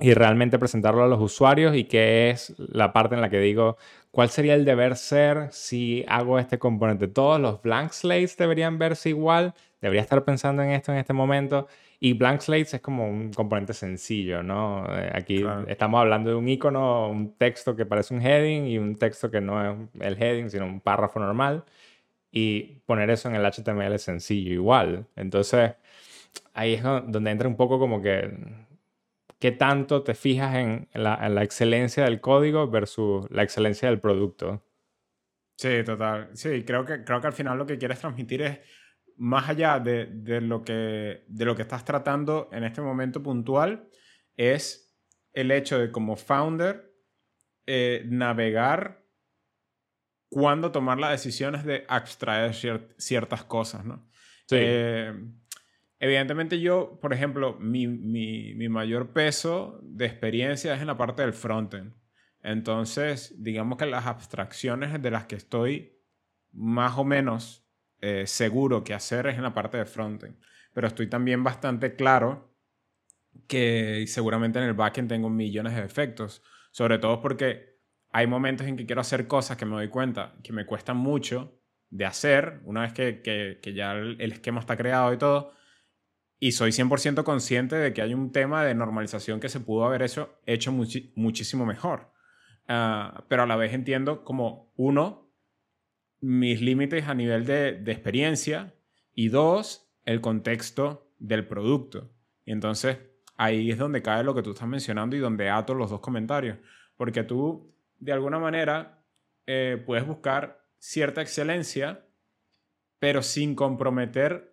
y 0.00 0.14
realmente 0.14 0.58
presentarlo 0.58 1.04
a 1.04 1.08
los 1.08 1.20
usuarios 1.20 1.76
y 1.76 1.84
qué 1.84 2.30
es 2.30 2.54
la 2.58 2.92
parte 2.92 3.14
en 3.14 3.20
la 3.20 3.30
que 3.30 3.38
digo, 3.38 3.76
¿Cuál 4.10 4.28
sería 4.28 4.54
el 4.54 4.64
deber 4.64 4.96
ser 4.96 5.52
si 5.52 6.04
hago 6.08 6.40
este 6.40 6.58
componente? 6.58 7.06
Todos 7.06 7.40
los 7.40 7.62
blank 7.62 7.92
slates 7.92 8.36
deberían 8.36 8.76
verse 8.76 9.10
igual. 9.10 9.54
Debería 9.80 10.02
estar 10.02 10.24
pensando 10.24 10.62
en 10.62 10.70
esto 10.70 10.90
en 10.90 10.98
este 10.98 11.12
momento. 11.12 11.68
Y 12.00 12.14
blank 12.14 12.40
slates 12.40 12.74
es 12.74 12.80
como 12.80 13.08
un 13.08 13.32
componente 13.32 13.72
sencillo, 13.72 14.42
¿no? 14.42 14.84
Eh, 14.98 15.10
aquí 15.14 15.44
estamos 15.68 16.00
hablando 16.00 16.30
de 16.30 16.36
un 16.36 16.48
icono, 16.48 17.08
un 17.08 17.36
texto 17.36 17.76
que 17.76 17.86
parece 17.86 18.12
un 18.14 18.20
heading 18.20 18.66
y 18.66 18.78
un 18.78 18.96
texto 18.96 19.30
que 19.30 19.40
no 19.40 19.64
es 19.64 19.76
el 20.00 20.20
heading, 20.20 20.50
sino 20.50 20.66
un 20.66 20.80
párrafo 20.80 21.20
normal. 21.20 21.64
Y 22.32 22.80
poner 22.86 23.10
eso 23.10 23.28
en 23.28 23.36
el 23.36 23.44
HTML 23.44 23.94
es 23.94 24.02
sencillo 24.02 24.52
igual. 24.52 25.06
Entonces, 25.16 25.74
ahí 26.54 26.74
es 26.74 26.82
donde 26.82 27.30
entra 27.30 27.48
un 27.48 27.56
poco 27.56 27.78
como 27.78 28.02
que 28.02 28.30
qué 29.40 29.50
tanto 29.50 30.04
te 30.04 30.14
fijas 30.14 30.54
en 30.54 30.88
la, 30.92 31.18
en 31.26 31.34
la 31.34 31.42
excelencia 31.42 32.04
del 32.04 32.20
código 32.20 32.68
versus 32.68 33.28
la 33.30 33.42
excelencia 33.42 33.88
del 33.88 33.98
producto. 33.98 34.62
Sí, 35.56 35.82
total. 35.84 36.30
Sí, 36.34 36.62
creo 36.64 36.84
que, 36.84 37.04
creo 37.04 37.20
que 37.20 37.26
al 37.26 37.32
final 37.32 37.58
lo 37.58 37.66
que 37.66 37.78
quieres 37.78 37.98
transmitir 37.98 38.42
es 38.42 38.60
más 39.16 39.48
allá 39.48 39.80
de, 39.80 40.06
de, 40.06 40.40
lo 40.40 40.62
que, 40.62 41.24
de 41.26 41.44
lo 41.44 41.56
que 41.56 41.62
estás 41.62 41.84
tratando 41.84 42.48
en 42.52 42.64
este 42.64 42.80
momento 42.80 43.22
puntual, 43.22 43.88
es 44.36 44.96
el 45.32 45.50
hecho 45.50 45.78
de 45.78 45.90
como 45.90 46.16
founder 46.16 46.94
eh, 47.66 48.04
navegar 48.06 49.04
cuándo 50.28 50.70
tomar 50.70 50.98
las 50.98 51.10
decisiones 51.10 51.64
de 51.64 51.84
abstraer 51.88 52.54
ciertas 52.98 53.44
cosas, 53.44 53.84
¿no? 53.84 54.08
Sí. 54.46 54.56
Eh, 54.58 55.14
evidentemente 56.00 56.60
yo, 56.60 56.98
por 57.00 57.12
ejemplo, 57.12 57.56
mi, 57.60 57.86
mi, 57.86 58.54
mi, 58.54 58.68
mayor 58.68 59.12
peso 59.12 59.78
de 59.82 60.06
experiencia 60.06 60.74
es 60.74 60.80
en 60.80 60.88
la 60.88 60.96
parte 60.96 61.22
del 61.22 61.32
frontend. 61.32 61.94
Entonces, 62.42 63.34
digamos 63.38 63.78
que 63.78 63.86
las 63.86 64.06
abstracciones 64.06 65.00
de 65.00 65.10
las 65.10 65.26
que 65.26 65.36
estoy 65.36 66.00
más 66.52 66.98
o 66.98 67.04
menos 67.04 67.64
eh, 68.00 68.26
seguro 68.26 68.82
que 68.82 68.94
hacer 68.94 69.26
es 69.26 69.36
en 69.36 69.42
la 69.42 69.54
parte 69.54 69.76
de 69.76 69.84
frontend. 69.84 70.36
Pero 70.72 70.86
estoy 70.86 71.06
también 71.06 71.44
bastante 71.44 71.94
claro 71.94 72.50
que 73.46 74.04
seguramente 74.06 74.58
en 74.58 74.64
el 74.64 74.74
backend 74.74 75.08
tengo 75.08 75.28
millones 75.28 75.74
de 75.74 75.84
efectos. 75.84 76.42
Sobre 76.70 76.98
todo 76.98 77.20
porque 77.20 77.78
hay 78.12 78.26
momentos 78.26 78.66
en 78.66 78.76
que 78.76 78.86
quiero 78.86 79.00
hacer 79.00 79.26
cosas 79.26 79.56
que 79.56 79.66
me 79.66 79.72
doy 79.72 79.88
cuenta 79.88 80.34
que 80.42 80.52
me 80.52 80.66
cuestan 80.66 80.96
mucho 80.96 81.60
de 81.90 82.06
hacer 82.06 82.60
una 82.64 82.82
vez 82.82 82.92
que, 82.92 83.20
que, 83.60 83.74
ya 83.74 83.92
el, 83.92 84.20
esquema 84.20 84.60
está 84.60 84.76
creado 84.76 85.12
y 85.12 85.18
todo. 85.18 85.52
Y 86.42 86.52
soy 86.52 86.70
100% 86.70 87.22
consciente 87.22 87.76
de 87.76 87.92
que 87.92 88.00
hay 88.00 88.14
un 88.14 88.32
tema 88.32 88.64
de 88.64 88.74
normalización 88.74 89.40
que 89.40 89.50
se 89.50 89.60
pudo 89.60 89.84
haber 89.84 90.00
hecho, 90.00 90.40
hecho 90.46 90.72
muchísimo 90.72 91.66
mejor. 91.66 92.10
Ah, 92.66 93.24
pero 93.28 93.42
a 93.42 93.46
la 93.46 93.56
vez 93.56 93.74
entiendo 93.74 94.24
como, 94.24 94.72
uno, 94.76 95.30
mis 96.20 96.62
límites 96.62 97.06
a 97.08 97.14
nivel 97.14 97.44
de, 97.44 97.74
de, 97.74 97.92
experiencia 97.92 98.74
y 99.14 99.28
dos, 99.28 99.92
el 100.06 100.22
contexto 100.22 101.12
del 101.18 101.46
producto. 101.46 102.10
Y 102.46 102.52
entonces 102.52 102.98
ahí 103.36 103.70
es 103.70 103.76
donde 103.76 104.02
cae 104.02 104.24
lo 104.24 104.34
que 104.34 104.42
tú 104.42 104.52
estás 104.52 104.68
mencionando 104.68 105.16
y 105.16 105.18
donde 105.18 105.50
ato 105.50 105.74
los 105.74 105.90
dos 105.90 106.00
comentarios. 106.00 106.56
Porque 106.96 107.22
tú, 107.22 107.74
de 107.98 108.12
alguna 108.12 108.38
manera, 108.38 109.02
eh, 109.46 109.82
puedes 109.84 110.06
buscar 110.06 110.64
cierta 110.78 111.20
excelencia, 111.20 112.06
pero 112.98 113.22
sin 113.22 113.54
comprometer 113.54 114.49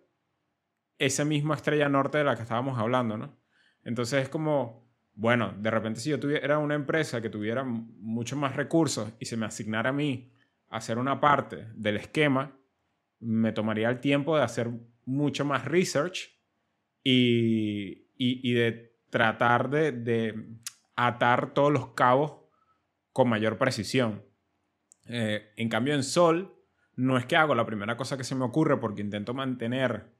esa 0.98 1.24
misma 1.24 1.54
estrella 1.54 1.88
norte 1.88 2.18
de 2.18 2.24
la 2.24 2.36
que 2.36 2.42
estábamos 2.42 2.78
hablando, 2.78 3.16
¿no? 3.16 3.38
Entonces 3.84 4.24
es 4.24 4.28
como, 4.28 4.88
bueno, 5.14 5.54
de 5.58 5.70
repente 5.70 6.00
si 6.00 6.10
yo 6.10 6.20
tuviera 6.20 6.58
una 6.58 6.74
empresa 6.74 7.20
que 7.20 7.30
tuviera 7.30 7.64
mucho 7.64 8.36
más 8.36 8.56
recursos 8.56 9.12
y 9.18 9.26
se 9.26 9.36
me 9.36 9.46
asignara 9.46 9.90
a 9.90 9.92
mí 9.92 10.32
hacer 10.68 10.98
una 10.98 11.20
parte 11.20 11.68
del 11.74 11.96
esquema, 11.96 12.56
me 13.20 13.52
tomaría 13.52 13.88
el 13.88 14.00
tiempo 14.00 14.36
de 14.36 14.42
hacer 14.42 14.70
mucho 15.04 15.44
más 15.44 15.64
research 15.64 16.38
y, 17.02 18.08
y, 18.16 18.52
de 18.52 18.96
tratar 19.08 19.70
de, 19.70 19.92
de, 19.92 20.58
atar 20.94 21.54
todos 21.54 21.72
los 21.72 21.94
cabos 21.94 22.40
con 23.12 23.28
mayor 23.28 23.56
precisión. 23.56 24.22
Eh, 25.06 25.52
en 25.56 25.68
cambio, 25.68 25.94
en 25.94 26.02
Sol, 26.02 26.54
no 26.96 27.16
es 27.16 27.24
que 27.24 27.36
hago 27.36 27.54
la 27.54 27.64
primera 27.64 27.96
cosa 27.96 28.18
que 28.18 28.24
se 28.24 28.34
me 28.34 28.44
ocurre 28.44 28.78
porque 28.78 29.00
intento 29.00 29.32
mantener 29.32 30.17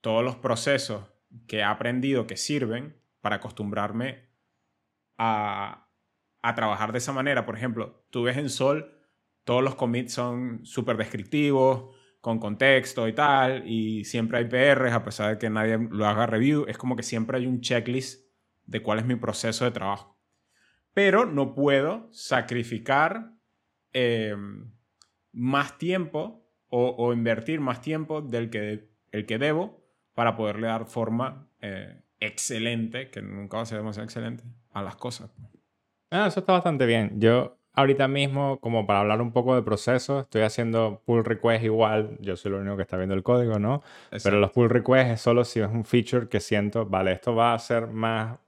todos 0.00 0.24
los 0.24 0.36
procesos 0.36 1.04
que 1.46 1.58
he 1.58 1.62
aprendido 1.62 2.26
que 2.26 2.36
sirven 2.36 3.00
para 3.20 3.36
acostumbrarme 3.36 4.30
a, 5.18 5.86
trabajar 6.54 6.92
de 6.92 6.98
esa 6.98 7.12
manera. 7.12 7.44
Por 7.44 7.56
ejemplo, 7.56 8.04
tú 8.10 8.22
ves 8.22 8.36
en 8.36 8.48
Sol, 8.48 8.94
todos 9.44 9.62
los 9.62 9.74
commits 9.74 10.14
son 10.14 10.64
súper 10.64 10.96
descriptivos, 10.96 11.94
con 12.20 12.38
contexto 12.38 13.08
y 13.08 13.14
tal, 13.14 13.66
y 13.66 14.04
siempre 14.04 14.38
hay 14.38 14.44
PRs, 14.44 14.92
a 14.92 15.04
pesar 15.04 15.30
de 15.30 15.38
que 15.38 15.48
nadie 15.48 15.78
lo 15.78 16.06
haga 16.06 16.26
review, 16.26 16.66
es 16.68 16.76
como 16.76 16.96
que 16.96 17.02
siempre 17.02 17.38
hay 17.38 17.46
un 17.46 17.60
checklist 17.60 18.30
de 18.66 18.82
cuál 18.82 18.98
es 18.98 19.06
mi 19.06 19.16
proceso 19.16 19.64
de 19.64 19.70
trabajo. 19.70 20.18
Pero 20.92 21.24
no 21.24 21.54
puedo 21.54 22.08
sacrificar 22.12 23.32
em, 23.92 24.72
más 25.32 25.78
tiempo 25.78 26.46
o, 26.68 27.12
invertir 27.12 27.60
más 27.60 27.80
tiempo 27.80 28.22
del 28.22 28.48
que, 28.48 28.88
el 29.10 29.26
que 29.26 29.38
debo 29.38 29.79
para 30.14 30.36
poderle 30.36 30.66
dar 30.66 30.86
forma 30.86 31.48
eh, 31.60 32.02
excelente, 32.20 33.10
que 33.10 33.22
nunca 33.22 33.58
va 33.58 33.62
a 33.62 33.66
ser 33.66 33.78
demasiado 33.78 34.04
excelente, 34.04 34.44
a 34.72 34.82
las 34.82 34.96
cosas. 34.96 35.30
Ah, 36.10 36.26
eso 36.26 36.40
está 36.40 36.52
bastante 36.52 36.86
bien. 36.86 37.20
Yo 37.20 37.56
ahorita 37.74 38.08
mismo, 38.08 38.58
como 38.60 38.86
para 38.86 39.00
hablar 39.00 39.22
un 39.22 39.32
poco 39.32 39.54
de 39.54 39.62
proceso, 39.62 40.20
estoy 40.20 40.42
haciendo 40.42 41.02
pull 41.04 41.24
request 41.24 41.64
igual. 41.64 42.16
Yo 42.20 42.36
soy 42.36 42.52
el 42.52 42.58
único 42.58 42.76
que 42.76 42.82
está 42.82 42.96
viendo 42.96 43.14
el 43.14 43.22
código, 43.22 43.58
¿no? 43.58 43.82
Pero 44.22 44.38
los 44.38 44.50
pull 44.50 44.68
requests 44.68 45.12
es 45.12 45.20
solo 45.20 45.44
si 45.44 45.60
es 45.60 45.68
un 45.68 45.84
feature 45.84 46.28
que 46.28 46.40
siento, 46.40 46.86
vale, 46.86 47.12
esto 47.12 47.34
va 47.34 47.54
a 47.54 47.58
ser 47.58 47.86
más 47.86 48.38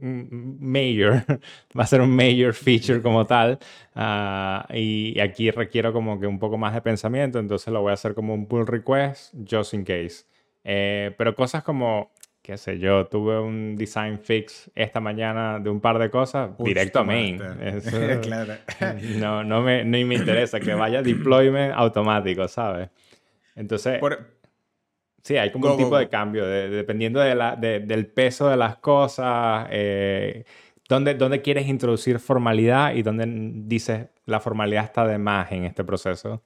major, 0.00 1.24
va 1.78 1.84
a 1.84 1.86
ser 1.86 2.00
un 2.00 2.14
major 2.14 2.54
feature 2.54 3.00
como 3.02 3.24
tal. 3.26 3.58
Ah, 3.94 4.66
y, 4.72 5.18
aquí 5.20 5.50
requiero 5.50 5.92
como 5.92 6.18
que 6.18 6.26
un 6.26 6.38
poco 6.38 6.58
más 6.58 6.74
de 6.74 6.82
pensamiento, 6.82 7.38
entonces 7.38 7.72
lo 7.72 7.82
voy 7.82 7.90
a 7.90 7.94
hacer 7.94 8.14
como 8.14 8.34
un 8.34 8.46
pull 8.46 8.66
request, 8.66 9.34
just 9.48 9.74
in 9.74 9.84
case. 9.84 10.24
Eh, 10.64 11.14
pero 11.16 11.34
cosas 11.34 11.62
como 11.62 12.12
qué 12.42 12.58
sé 12.58 12.78
yo, 12.78 13.06
tuve 13.06 13.38
un 13.38 13.76
design 13.76 14.18
fix 14.18 14.70
esta 14.74 14.98
mañana 15.00 15.60
de 15.60 15.70
un 15.70 15.80
par 15.80 15.98
de 15.98 16.10
cosas, 16.10 16.50
directo 16.58 16.98
a 16.98 17.04
main. 17.04 17.38
claro. 18.22 18.54
no, 19.18 19.44
no 19.44 19.62
me, 19.62 19.84
no 19.84 20.06
me 20.06 20.16
interesa 20.16 20.58
que 20.58 20.74
vaya 20.74 21.02
deployment 21.02 21.72
automático, 21.74 22.48
¿sabes? 22.48 22.90
Entonces, 23.54 24.00
sí, 25.22 25.36
hay 25.36 25.52
como 25.52 25.72
un 25.72 25.78
tipo 25.78 25.96
de 25.96 26.08
cambio, 26.08 26.44
dependiendo 26.46 27.20
de 27.20 27.34
la, 27.36 27.54
del 27.54 28.06
peso 28.08 28.48
de 28.48 28.56
las 28.56 28.78
cosas, 28.78 29.68
eh, 29.70 30.44
dónde, 30.88 31.14
dónde 31.14 31.42
quieres 31.42 31.68
introducir 31.68 32.18
formalidad 32.18 32.94
y 32.94 33.02
dónde 33.02 33.24
dices 33.28 34.08
la 34.24 34.40
formalidad 34.40 34.84
está 34.84 35.06
de 35.06 35.18
más 35.18 35.52
en 35.52 35.64
este 35.64 35.84
proceso. 35.84 36.42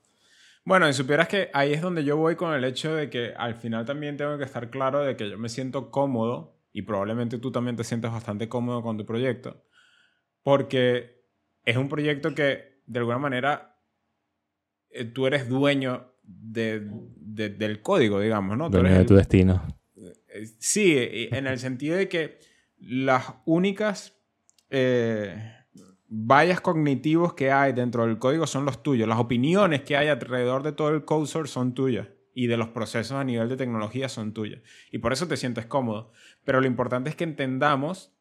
Bueno, 0.66 0.88
y 0.88 0.92
supieras 0.92 1.28
que 1.28 1.48
ahí 1.52 1.72
es 1.72 1.80
donde 1.80 2.02
yo 2.02 2.16
voy 2.16 2.34
con 2.34 2.52
el 2.52 2.64
hecho 2.64 2.92
de 2.92 3.08
que 3.08 3.32
al 3.36 3.54
final 3.54 3.86
también 3.86 4.16
tengo 4.16 4.36
que 4.36 4.42
estar 4.42 4.68
claro 4.68 5.04
de 5.04 5.14
que 5.14 5.30
yo 5.30 5.38
me 5.38 5.48
siento 5.48 5.92
cómodo 5.92 6.58
y 6.72 6.82
probablemente 6.82 7.38
tú 7.38 7.52
también 7.52 7.76
te 7.76 7.84
sientas 7.84 8.10
bastante 8.10 8.48
cómodo 8.48 8.82
con 8.82 8.98
tu 8.98 9.06
proyecto, 9.06 9.64
porque 10.42 11.22
es 11.64 11.76
un 11.76 11.88
proyecto 11.88 12.34
que 12.34 12.82
de 12.84 12.98
alguna 12.98 13.18
manera 13.18 13.78
eh, 14.90 15.04
tú 15.04 15.28
eres 15.28 15.48
dueño 15.48 16.12
de, 16.24 16.80
del 16.80 17.80
código, 17.80 18.18
digamos, 18.18 18.58
¿no? 18.58 18.68
Dueño 18.68 18.98
de 18.98 19.04
tu 19.04 19.14
destino. 19.14 19.62
Eh, 19.94 20.46
sí, 20.58 20.96
en 21.30 21.46
el 21.46 21.60
sentido 21.60 21.96
de 21.96 22.08
que 22.08 22.40
las 22.76 23.34
únicas... 23.44 24.20
Eh, 24.70 25.52
vallas 26.08 26.60
cognitivos 26.60 27.34
que 27.34 27.50
hay 27.50 27.72
dentro 27.72 28.06
del 28.06 28.18
código 28.18 28.46
son 28.46 28.64
los 28.64 28.82
tuyos. 28.82 29.08
Las 29.08 29.18
opiniones 29.18 29.82
que 29.82 29.96
hay 29.96 30.08
alrededor 30.08 30.62
de 30.62 30.72
todo 30.72 30.90
el 30.90 31.04
code 31.04 31.26
source 31.26 31.52
son 31.52 31.74
tuyas. 31.74 32.08
Y 32.34 32.48
de 32.48 32.58
los 32.58 32.68
procesos 32.68 33.12
a 33.12 33.24
nivel 33.24 33.48
de 33.48 33.56
tecnología 33.56 34.08
son 34.08 34.34
tuyas. 34.34 34.60
Y 34.90 34.98
por 34.98 35.12
eso 35.12 35.26
te 35.26 35.36
sientes 35.36 35.66
cómodo. 35.66 36.12
Pero 36.44 36.60
lo 36.60 36.66
importante 36.66 37.08
es 37.08 37.16
que 37.16 37.24
entendamos 37.24 38.12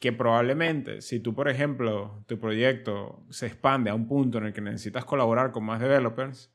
que 0.00 0.12
probablemente 0.12 1.02
si 1.02 1.20
tú, 1.20 1.34
por 1.34 1.48
ejemplo, 1.48 2.24
tu 2.26 2.38
proyecto 2.38 3.26
se 3.30 3.46
expande 3.46 3.90
a 3.90 3.94
un 3.94 4.08
punto 4.08 4.38
en 4.38 4.46
el 4.46 4.52
que 4.54 4.62
necesitas 4.62 5.04
colaborar 5.04 5.52
con 5.52 5.64
más 5.64 5.78
developers, 5.80 6.54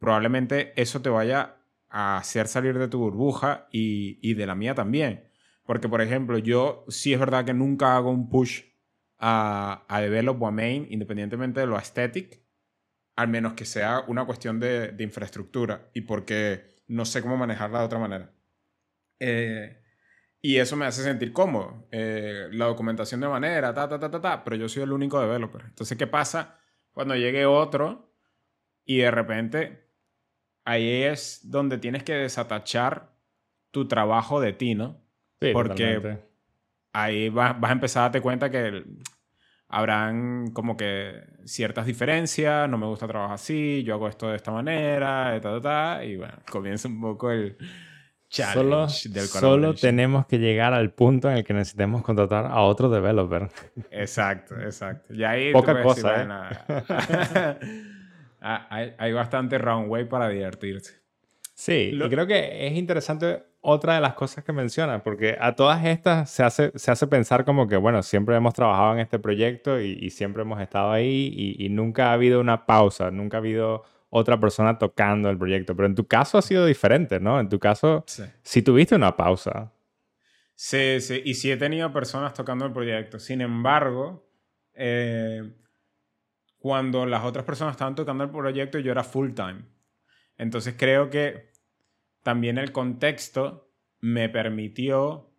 probablemente 0.00 0.72
eso 0.80 1.00
te 1.00 1.08
vaya 1.08 1.56
a 1.88 2.16
hacer 2.16 2.48
salir 2.48 2.76
de 2.78 2.88
tu 2.88 2.98
burbuja 2.98 3.68
y, 3.70 4.18
y 4.20 4.34
de 4.34 4.46
la 4.46 4.56
mía 4.56 4.74
también. 4.74 5.30
Porque, 5.64 5.88
por 5.88 6.00
ejemplo, 6.00 6.38
yo 6.38 6.84
sí 6.88 7.12
es 7.12 7.20
verdad 7.20 7.44
que 7.44 7.54
nunca 7.54 7.96
hago 7.96 8.10
un 8.10 8.28
push 8.28 8.62
a, 9.18 9.84
a 9.88 10.00
develop 10.00 10.42
o 10.42 10.46
a 10.46 10.50
main, 10.50 10.86
independientemente 10.90 11.60
de 11.60 11.66
lo 11.66 11.76
aesthetic, 11.76 12.40
al 13.16 13.28
menos 13.28 13.54
que 13.54 13.64
sea 13.64 14.04
una 14.06 14.24
cuestión 14.24 14.60
de, 14.60 14.92
de 14.92 15.04
infraestructura 15.04 15.90
y 15.92 16.02
porque 16.02 16.82
no 16.86 17.04
sé 17.04 17.20
cómo 17.22 17.36
manejarla 17.36 17.80
de 17.80 17.84
otra 17.84 17.98
manera. 17.98 18.30
Eh, 19.20 19.82
y 20.40 20.56
eso 20.56 20.76
me 20.76 20.86
hace 20.86 21.02
sentir 21.02 21.32
cómodo. 21.32 21.88
Eh, 21.90 22.48
la 22.52 22.66
documentación 22.66 23.20
de 23.20 23.28
manera, 23.28 23.74
ta, 23.74 23.88
ta, 23.88 23.98
ta, 23.98 24.10
ta, 24.10 24.20
ta, 24.20 24.44
pero 24.44 24.56
yo 24.56 24.68
soy 24.68 24.84
el 24.84 24.92
único 24.92 25.20
developer. 25.20 25.62
Entonces, 25.66 25.98
¿qué 25.98 26.06
pasa 26.06 26.58
cuando 26.92 27.16
llegue 27.16 27.44
otro 27.44 28.14
y 28.84 28.98
de 28.98 29.10
repente 29.10 29.88
ahí 30.64 31.02
es 31.02 31.40
donde 31.50 31.78
tienes 31.78 32.04
que 32.04 32.14
desatachar 32.14 33.16
tu 33.70 33.88
trabajo 33.88 34.40
de 34.40 34.52
ti, 34.52 34.74
¿no? 34.74 35.02
Sí, 35.40 35.50
Porque 35.52 36.18
ahí 36.92 37.28
vas, 37.28 37.56
a 37.60 37.72
empezar 37.72 38.00
a 38.00 38.04
darte 38.04 38.20
cuenta 38.20 38.50
que 38.50 38.84
habrán 39.68 40.50
como 40.52 40.76
que 40.76 41.22
ciertas 41.44 41.86
diferencias, 41.86 42.68
no 42.68 42.78
me 42.78 42.86
gusta 42.86 43.06
trabajar 43.06 43.34
así, 43.34 43.82
yo 43.84 43.94
hago 43.94 44.08
esto 44.08 44.28
de 44.28 44.36
esta 44.36 44.50
manera, 44.50 45.38
ta, 45.40 45.52
ta, 45.52 45.60
ta, 45.60 46.04
y 46.04 46.16
bueno, 46.16 46.34
comienza 46.50 46.88
un 46.88 47.00
poco 47.00 47.30
el, 47.30 47.56
solo, 48.28 48.88
Solo 48.88 49.74
tenemos 49.74 50.26
que 50.26 50.38
llegar 50.38 50.74
al 50.74 50.92
punto 50.92 51.30
en 51.30 51.38
el 51.38 51.44
que 51.44 51.54
necesitemos 51.54 52.02
contratar 52.02 52.46
a 52.46 52.60
otro 52.60 52.88
developer. 52.88 53.48
Exacto, 53.90 54.58
exacto. 54.60 55.14
Y 55.14 55.24
ahí 55.24 55.52
Poca 55.52 55.82
cosa, 55.82 56.22
¿eh? 56.22 57.58
Ah, 58.40 58.68
hay, 58.70 58.94
hay, 58.98 59.12
bastante 59.12 59.58
runway 59.58 60.08
para 60.08 60.28
divertirse. 60.28 61.00
Sí, 61.58 61.90
y 61.92 61.98
creo 62.08 62.28
que 62.28 62.68
es 62.68 62.74
interesante 62.74 63.42
otra 63.62 63.96
de 63.96 64.00
las 64.00 64.14
cosas 64.14 64.44
que 64.44 64.52
menciona, 64.52 65.02
porque 65.02 65.36
a 65.40 65.56
todas 65.56 65.84
estas 65.84 66.30
se 66.30 66.44
hace, 66.44 66.70
se 66.76 66.92
hace 66.92 67.08
pensar 67.08 67.44
como 67.44 67.66
que, 67.66 67.76
bueno, 67.76 68.04
siempre 68.04 68.36
hemos 68.36 68.54
trabajado 68.54 68.92
en 68.92 69.00
este 69.00 69.18
proyecto 69.18 69.80
y, 69.80 70.08
siempre 70.10 70.42
hemos 70.42 70.60
estado 70.60 70.92
ahí 70.92 71.34
y, 71.34 71.66
y, 71.66 71.68
nunca 71.68 72.10
ha 72.10 72.12
habido 72.12 72.40
una 72.40 72.64
pausa, 72.64 73.10
nunca 73.10 73.38
ha 73.38 73.40
habido 73.40 73.82
otra 74.08 74.38
persona 74.38 74.78
tocando 74.78 75.30
el 75.30 75.36
proyecto. 75.36 75.74
Pero 75.74 75.88
en 75.88 75.96
tu 75.96 76.06
caso 76.06 76.38
ha 76.38 76.42
sido 76.42 76.64
diferente, 76.64 77.18
¿no? 77.18 77.40
En 77.40 77.48
tu 77.48 77.58
caso 77.58 78.04
sí, 78.06 78.62
tuviste 78.62 78.94
una 78.94 79.16
pausa. 79.16 79.72
Sí, 80.54 81.00
sí, 81.00 81.22
y 81.24 81.34
sí 81.34 81.50
he 81.50 81.56
tenido 81.56 81.92
personas 81.92 82.34
tocando 82.34 82.66
el 82.66 82.72
proyecto. 82.72 83.18
Sin 83.18 83.40
embargo, 83.40 84.30
eh, 84.74 85.42
cuando 86.60 87.04
las 87.04 87.24
otras 87.24 87.44
personas 87.44 87.72
estaban 87.72 87.96
tocando 87.96 88.22
el 88.22 88.30
proyecto, 88.30 88.78
yo 88.78 88.92
era 88.92 89.02
full 89.02 89.32
time. 89.32 89.77
Entonces 90.38 90.74
creo 90.78 91.10
que 91.10 91.50
también 92.22 92.58
el 92.58 92.72
contexto 92.72 93.70
me 94.00 94.28
permitió 94.28 95.30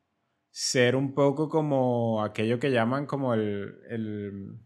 ser 0.52 0.96
un 0.96 1.14
poco 1.14 1.50
como 1.50 2.24
aquello 2.24 2.60
que 2.60 2.72
llaman 2.72 3.06
como 3.06 3.34
el, 3.34 3.80
el 3.90 4.60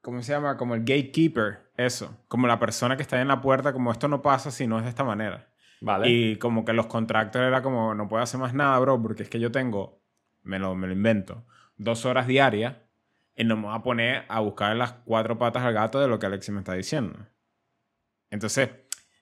¿cómo 0.00 0.22
se 0.22 0.32
llama? 0.32 0.56
Como 0.56 0.74
el 0.74 0.80
gatekeeper, 0.80 1.70
eso, 1.76 2.16
como 2.28 2.46
la 2.46 2.58
persona 2.58 2.96
que 2.96 3.02
está 3.02 3.20
en 3.20 3.28
la 3.28 3.40
puerta, 3.40 3.72
como 3.72 3.92
esto 3.92 4.08
no 4.08 4.22
pasa 4.22 4.50
si 4.50 4.66
no 4.66 4.78
es 4.78 4.84
de 4.84 4.90
esta 4.90 5.04
manera. 5.04 5.52
Vale. 5.80 6.08
Y 6.08 6.36
como 6.36 6.64
que 6.64 6.72
los 6.72 6.86
contractors 6.86 7.46
era 7.46 7.62
como, 7.62 7.94
no 7.94 8.08
puedo 8.08 8.22
hacer 8.22 8.40
más 8.40 8.52
nada, 8.52 8.78
bro, 8.80 9.00
porque 9.00 9.22
es 9.22 9.28
que 9.28 9.38
yo 9.38 9.52
tengo, 9.52 10.02
me 10.42 10.58
lo, 10.58 10.74
me 10.74 10.86
lo 10.86 10.92
invento, 10.92 11.44
dos 11.76 12.04
horas 12.04 12.26
diarias 12.26 12.76
y 13.36 13.44
no 13.44 13.56
me 13.56 13.64
voy 13.64 13.76
a 13.76 13.82
poner 13.82 14.24
a 14.28 14.40
buscar 14.40 14.74
las 14.74 14.92
cuatro 14.92 15.38
patas 15.38 15.62
al 15.62 15.72
gato 15.72 16.00
de 16.00 16.08
lo 16.08 16.18
que 16.18 16.26
Alexis 16.26 16.52
me 16.52 16.60
está 16.60 16.74
diciendo. 16.74 17.16
Entonces, 18.30 18.70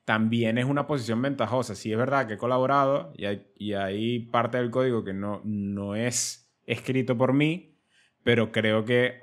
también 0.06 0.56
es 0.56 0.64
una 0.64 0.86
posición 0.86 1.20
ventajosa. 1.20 1.74
Sí 1.74 1.92
es 1.92 1.98
verdad 1.98 2.26
que 2.26 2.34
he 2.34 2.38
colaborado 2.38 3.12
y 3.14 3.26
hay, 3.26 3.46
y 3.56 3.74
hay 3.74 4.20
parte 4.20 4.56
del 4.56 4.70
código 4.70 5.04
que 5.04 5.12
no, 5.12 5.42
no 5.44 5.94
es 5.94 6.50
escrito 6.64 7.18
por 7.18 7.34
mí, 7.34 7.76
pero 8.24 8.50
creo 8.50 8.86
que 8.86 9.20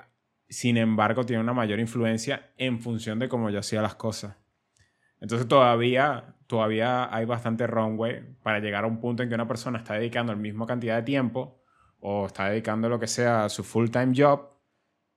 sin 0.54 0.78
embargo, 0.78 1.26
tiene 1.26 1.42
una 1.42 1.54
mayor 1.54 1.80
influencia 1.80 2.52
en 2.58 2.80
función 2.80 3.18
de 3.18 3.28
cómo 3.28 3.50
yo 3.50 3.60
hacía 3.60 3.82
las 3.82 3.96
cosas. 3.96 4.38
Entonces 5.20 5.48
todavía, 5.48 6.36
todavía 6.48 7.14
hay 7.14 7.26
bastante 7.26 7.66
runway 7.66 8.36
para 8.44 8.60
llegar 8.60 8.84
a 8.84 8.88
un 8.88 9.00
punto 9.00 9.24
en 9.24 9.30
que 9.30 9.36
una 9.36 9.48
persona 9.48 9.80
está 9.80 9.96
dedicando 9.96 10.34
la 10.34 10.40
misma 10.40 10.68
cantidad 10.68 10.98
de 10.98 11.04
tiempo 11.04 11.64
o 12.00 12.28
está 12.28 12.50
dedicando 12.50 12.88
lo 12.88 13.00
que 13.00 13.08
sea 13.08 13.46
a 13.46 13.50
su 13.50 13.64
full-time 13.64 14.14
job 14.16 14.50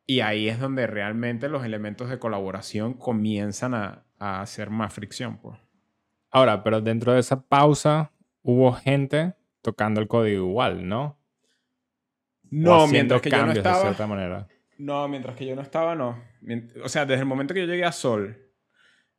y 0.06 0.20
ahí 0.20 0.48
es 0.48 0.58
donde 0.58 0.86
realmente 0.86 1.48
los 1.48 1.64
elementos 1.64 2.08
de 2.08 2.18
colaboración 2.18 2.94
comienzan 2.94 3.74
a, 3.74 4.05
a 4.18 4.40
hacer 4.40 4.70
más 4.70 4.92
fricción. 4.92 5.38
Pues. 5.38 5.58
Ahora, 6.30 6.62
pero 6.62 6.80
dentro 6.80 7.12
de 7.12 7.20
esa 7.20 7.40
pausa 7.42 8.12
hubo 8.42 8.72
gente 8.72 9.34
tocando 9.62 10.00
el 10.00 10.08
código 10.08 10.46
igual, 10.46 10.88
¿no? 10.88 11.18
No, 12.50 12.86
mientras 12.86 13.20
que 13.20 13.30
yo 13.30 13.44
no 13.44 13.52
estaba, 13.52 13.76
de 13.76 13.82
cierta 13.82 14.06
manera. 14.06 14.48
No, 14.78 15.08
mientras 15.08 15.36
que 15.36 15.46
yo 15.46 15.56
no 15.56 15.62
estaba, 15.62 15.94
no. 15.94 16.22
O 16.84 16.88
sea, 16.88 17.04
desde 17.06 17.22
el 17.22 17.26
momento 17.26 17.54
que 17.54 17.60
yo 17.60 17.66
llegué 17.66 17.84
a 17.84 17.92
Sol, 17.92 18.38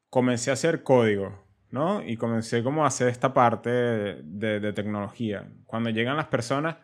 comencé 0.10 0.50
a 0.50 0.54
hacer 0.54 0.84
código, 0.84 1.44
¿no? 1.70 2.02
Y 2.02 2.18
comencé 2.18 2.64
como 2.64 2.84
a 2.84 2.88
hacer 2.88 3.10
esta 3.10 3.34
parte 3.34 3.70
de, 3.70 4.74
tecnología. 4.74 5.50
Cuando 5.66 5.90
llegan 5.90 6.18
las 6.18 6.28
personas, 6.28 6.78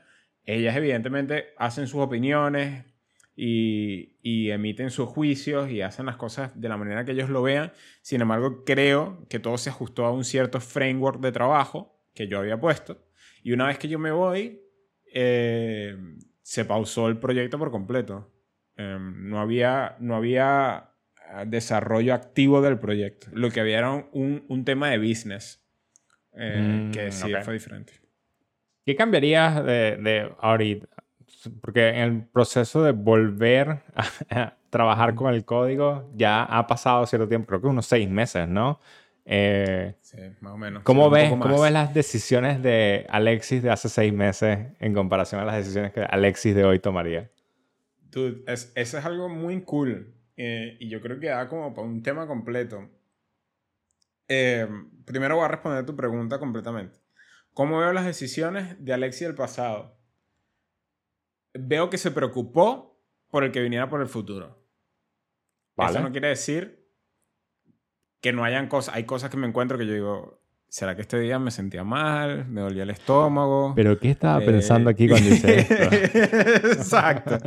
ellas 0.43 0.75
evidentemente 0.75 1.53
hacen 1.57 1.87
sus 1.87 2.01
opiniones 2.01 2.85
y, 3.35 4.17
y, 4.21 4.51
emiten 4.51 4.91
sus 4.91 5.09
juicios 5.09 5.69
y 5.71 5.81
hacen 5.81 6.05
las 6.05 6.17
cosas 6.17 6.59
de 6.59 6.69
la 6.69 6.77
manera 6.77 7.03
que 7.03 7.13
ellos 7.13 7.29
lo 7.29 7.41
vean. 7.41 7.71
Sin 8.01 8.21
embargo, 8.21 8.63
creo 8.63 9.25
que 9.29 9.39
todo 9.39 9.57
se 9.57 9.69
ajustó 9.69 10.05
a 10.05 10.11
un 10.11 10.23
cierto 10.23 10.59
framework 10.59 11.19
de 11.19 11.31
trabajo 11.31 11.99
que 12.13 12.27
yo 12.27 12.39
había 12.39 12.59
puesto. 12.59 13.03
Y 13.41 13.51
una 13.51 13.67
vez 13.67 13.77
que 13.77 13.87
yo 13.87 13.99
me 13.99 14.11
voy, 14.11 14.61
eh, 15.13 15.97
se 16.41 16.65
pausó 16.65 17.07
el 17.07 17.17
proyecto 17.17 17.57
por 17.57 17.71
completo. 17.71 18.31
Em, 18.75 19.29
no, 19.29 19.39
había, 19.39 19.95
no 19.99 20.15
había 20.15 20.91
ah, 21.29 21.45
desarrollo 21.45 22.13
activo 22.13 22.61
del 22.61 22.79
proyecto. 22.79 23.27
Lo 23.33 23.49
que 23.49 23.59
había 23.59 23.79
era 23.79 23.91
un, 23.91 24.45
un 24.47 24.65
tema 24.65 24.89
de 24.89 24.97
business 24.97 25.63
eh, 26.35 26.87
mm, 26.87 26.91
que 26.91 27.11
sí 27.11 27.31
fue 27.43 27.53
diferente. 27.53 27.93
¿Qué 28.85 28.95
cambiarías 28.95 29.63
de, 29.63 29.97
de, 29.97 30.31
ahorita? 30.39 30.87
Porque 31.61 31.89
en 31.89 31.97
el 31.97 32.23
proceso 32.23 32.83
de 32.83 32.91
volver 32.91 33.83
a, 34.29 34.55
trabajar 34.69 35.13
con 35.15 35.33
el 35.33 35.45
código 35.45 36.09
ya 36.15 36.43
ha 36.43 36.65
pasado 36.67 37.05
cierto 37.05 37.27
tiempo, 37.27 37.47
creo 37.47 37.61
que 37.61 37.67
unos 37.67 37.85
seis 37.85 38.09
meses, 38.09 38.47
¿no? 38.47 38.79
Eh, 39.25 39.95
sí, 40.01 40.17
más 40.41 40.53
o 40.53 40.57
menos. 40.57 40.83
¿cómo, 40.83 41.09
ves, 41.09 41.29
¿Cómo 41.29 41.61
ves 41.61 41.71
las 41.71 41.93
decisiones 41.93 42.61
de 42.61 43.05
Alexis 43.09 43.63
de 43.63 43.69
hace 43.69 43.87
seis 43.87 44.11
meses 44.11 44.67
en 44.79 44.93
comparación 44.93 45.41
a 45.41 45.45
las 45.45 45.57
decisiones 45.57 45.93
que 45.93 46.01
Alexis 46.01 46.55
de 46.55 46.65
hoy 46.65 46.79
tomaría? 46.79 47.29
es, 48.47 48.71
eso 48.75 48.97
es 48.97 49.05
algo 49.05 49.29
muy 49.29 49.61
cool. 49.61 50.13
Eh, 50.35 50.77
y 50.79 50.89
yo 50.89 51.01
creo 51.01 51.19
que 51.19 51.27
da 51.27 51.47
como 51.47 51.73
para 51.73 51.87
un 51.87 52.01
tema 52.01 52.27
completo. 52.27 52.89
Eh, 54.27 54.67
primero 55.05 55.35
voy 55.35 55.45
a 55.45 55.49
responder 55.49 55.85
tu 55.85 55.95
pregunta 55.95 56.39
completamente. 56.39 56.99
¿Cómo 57.53 57.79
veo 57.79 57.93
las 57.93 58.05
decisiones 58.05 58.83
de 58.83 58.93
Alexi 58.93 59.25
del 59.25 59.35
pasado? 59.35 59.95
Veo 61.53 61.89
que 61.89 61.97
se 61.97 62.11
preocupó 62.11 62.99
por 63.29 63.43
el 63.43 63.51
que 63.51 63.61
viniera 63.61 63.89
por 63.89 64.01
el 64.01 64.07
futuro. 64.07 64.63
Eso 65.77 66.01
no 66.01 66.11
quiere 66.11 66.29
decir 66.29 66.87
que 68.21 68.31
no 68.31 68.43
hayan 68.43 68.67
cosas. 68.67 68.95
Hay 68.95 69.05
cosas 69.05 69.29
que 69.29 69.37
me 69.37 69.47
encuentro 69.47 69.77
que 69.77 69.85
yo 69.85 69.93
digo, 69.93 70.43
¿Será 70.73 70.95
que 70.95 71.03
este 71.03 71.19
día 71.19 71.37
me 71.37 71.51
sentía 71.51 71.83
mal? 71.83 72.47
¿Me 72.47 72.61
dolía 72.61 72.81
el 72.81 72.89
estómago? 72.89 73.73
¿Pero 73.75 73.99
qué 73.99 74.09
estaba 74.09 74.43
pensando 74.43 74.89
aquí 74.89 75.07
cuando 75.07 75.29
hice 75.29 75.59
esto? 75.59 75.75
Exacto. 76.67 77.37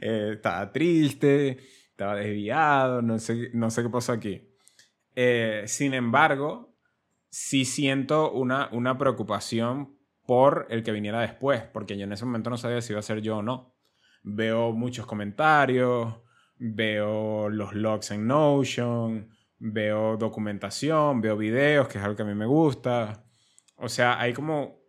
Eh, 0.00 0.30
estaba 0.36 0.72
triste, 0.72 1.58
estaba 1.90 2.16
desviado, 2.16 3.02
no 3.02 3.18
sé, 3.18 3.50
no 3.52 3.70
sé 3.70 3.82
qué 3.82 3.90
pasó 3.90 4.12
aquí. 4.12 4.40
Eh, 5.14 5.64
sin 5.66 5.92
embargo, 5.92 6.74
sí 7.28 7.66
siento 7.66 8.32
una, 8.32 8.70
una 8.72 8.96
preocupación 8.96 9.98
por 10.26 10.66
el 10.70 10.82
que 10.82 10.92
viniera 10.92 11.20
después, 11.20 11.62
porque 11.62 11.96
yo 11.96 12.04
en 12.04 12.12
ese 12.12 12.24
momento 12.24 12.50
no 12.50 12.56
sabía 12.56 12.80
si 12.80 12.92
iba 12.92 13.00
a 13.00 13.02
ser 13.02 13.20
yo 13.20 13.38
o 13.38 13.42
no. 13.42 13.74
Veo 14.22 14.72
muchos 14.72 15.06
comentarios, 15.06 16.20
veo 16.56 17.48
los 17.48 17.74
logs 17.74 18.12
en 18.12 18.26
Notion, 18.26 19.28
veo 19.58 20.16
documentación, 20.16 21.20
veo 21.20 21.36
videos, 21.36 21.88
que 21.88 21.98
es 21.98 22.04
algo 22.04 22.16
que 22.16 22.22
a 22.22 22.26
mí 22.26 22.34
me 22.34 22.46
gusta. 22.46 23.24
O 23.76 23.88
sea, 23.88 24.20
hay 24.20 24.32
como 24.32 24.80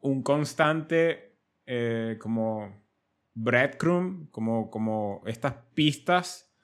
un 0.00 0.22
constante, 0.22 1.38
eh, 1.64 2.18
como 2.20 2.82
breadcrumb, 3.34 4.30
como, 4.30 4.70
como 4.70 5.22
estas 5.26 5.54
pistas 5.74 6.54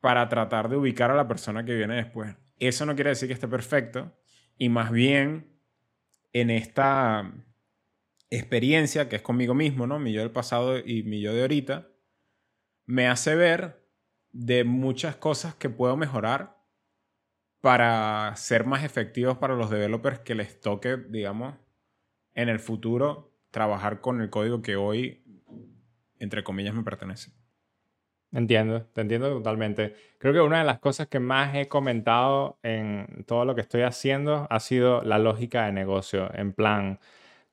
para 0.00 0.28
tratar 0.28 0.68
de 0.68 0.76
ubicar 0.76 1.10
a 1.10 1.14
la 1.14 1.28
persona 1.28 1.64
que 1.64 1.74
viene 1.74 1.96
después. 1.96 2.36
Eso 2.58 2.84
no 2.84 2.94
quiere 2.94 3.10
decir 3.10 3.28
que 3.28 3.34
esté 3.34 3.48
perfecto, 3.48 4.12
y 4.58 4.68
más 4.68 4.90
bien 4.90 5.58
en 6.32 6.50
esta 6.50 7.32
experiencia 8.30 9.08
que 9.08 9.16
es 9.16 9.22
conmigo 9.22 9.54
mismo, 9.54 9.86
¿no? 9.86 9.98
Mi 9.98 10.12
yo 10.12 10.20
del 10.20 10.30
pasado 10.30 10.78
y 10.78 11.02
mi 11.02 11.20
yo 11.20 11.34
de 11.34 11.42
ahorita, 11.42 11.88
me 12.86 13.08
hace 13.08 13.34
ver 13.34 13.86
de 14.32 14.64
muchas 14.64 15.16
cosas 15.16 15.54
que 15.54 15.70
puedo 15.70 15.96
mejorar 15.96 16.58
para 17.60 18.34
ser 18.36 18.64
más 18.64 18.84
efectivos 18.84 19.38
para 19.38 19.54
los 19.54 19.70
developers 19.70 20.20
que 20.20 20.34
les 20.34 20.60
toque, 20.60 20.96
digamos, 20.96 21.54
en 22.34 22.48
el 22.48 22.58
futuro 22.58 23.34
trabajar 23.50 24.00
con 24.00 24.20
el 24.20 24.30
código 24.30 24.62
que 24.62 24.76
hoy, 24.76 25.24
entre 26.18 26.44
comillas, 26.44 26.74
me 26.74 26.82
pertenece. 26.82 27.32
Entiendo, 28.32 28.86
te 28.86 29.00
entiendo 29.00 29.28
totalmente. 29.30 29.94
Creo 30.18 30.32
que 30.32 30.40
una 30.40 30.60
de 30.60 30.64
las 30.64 30.78
cosas 30.78 31.08
que 31.08 31.18
más 31.18 31.54
he 31.56 31.66
comentado 31.68 32.60
en 32.62 33.24
todo 33.26 33.44
lo 33.44 33.56
que 33.56 33.60
estoy 33.60 33.82
haciendo 33.82 34.46
ha 34.50 34.60
sido 34.60 35.02
la 35.02 35.18
lógica 35.18 35.66
de 35.66 35.72
negocio. 35.72 36.32
En 36.34 36.52
plan, 36.52 37.00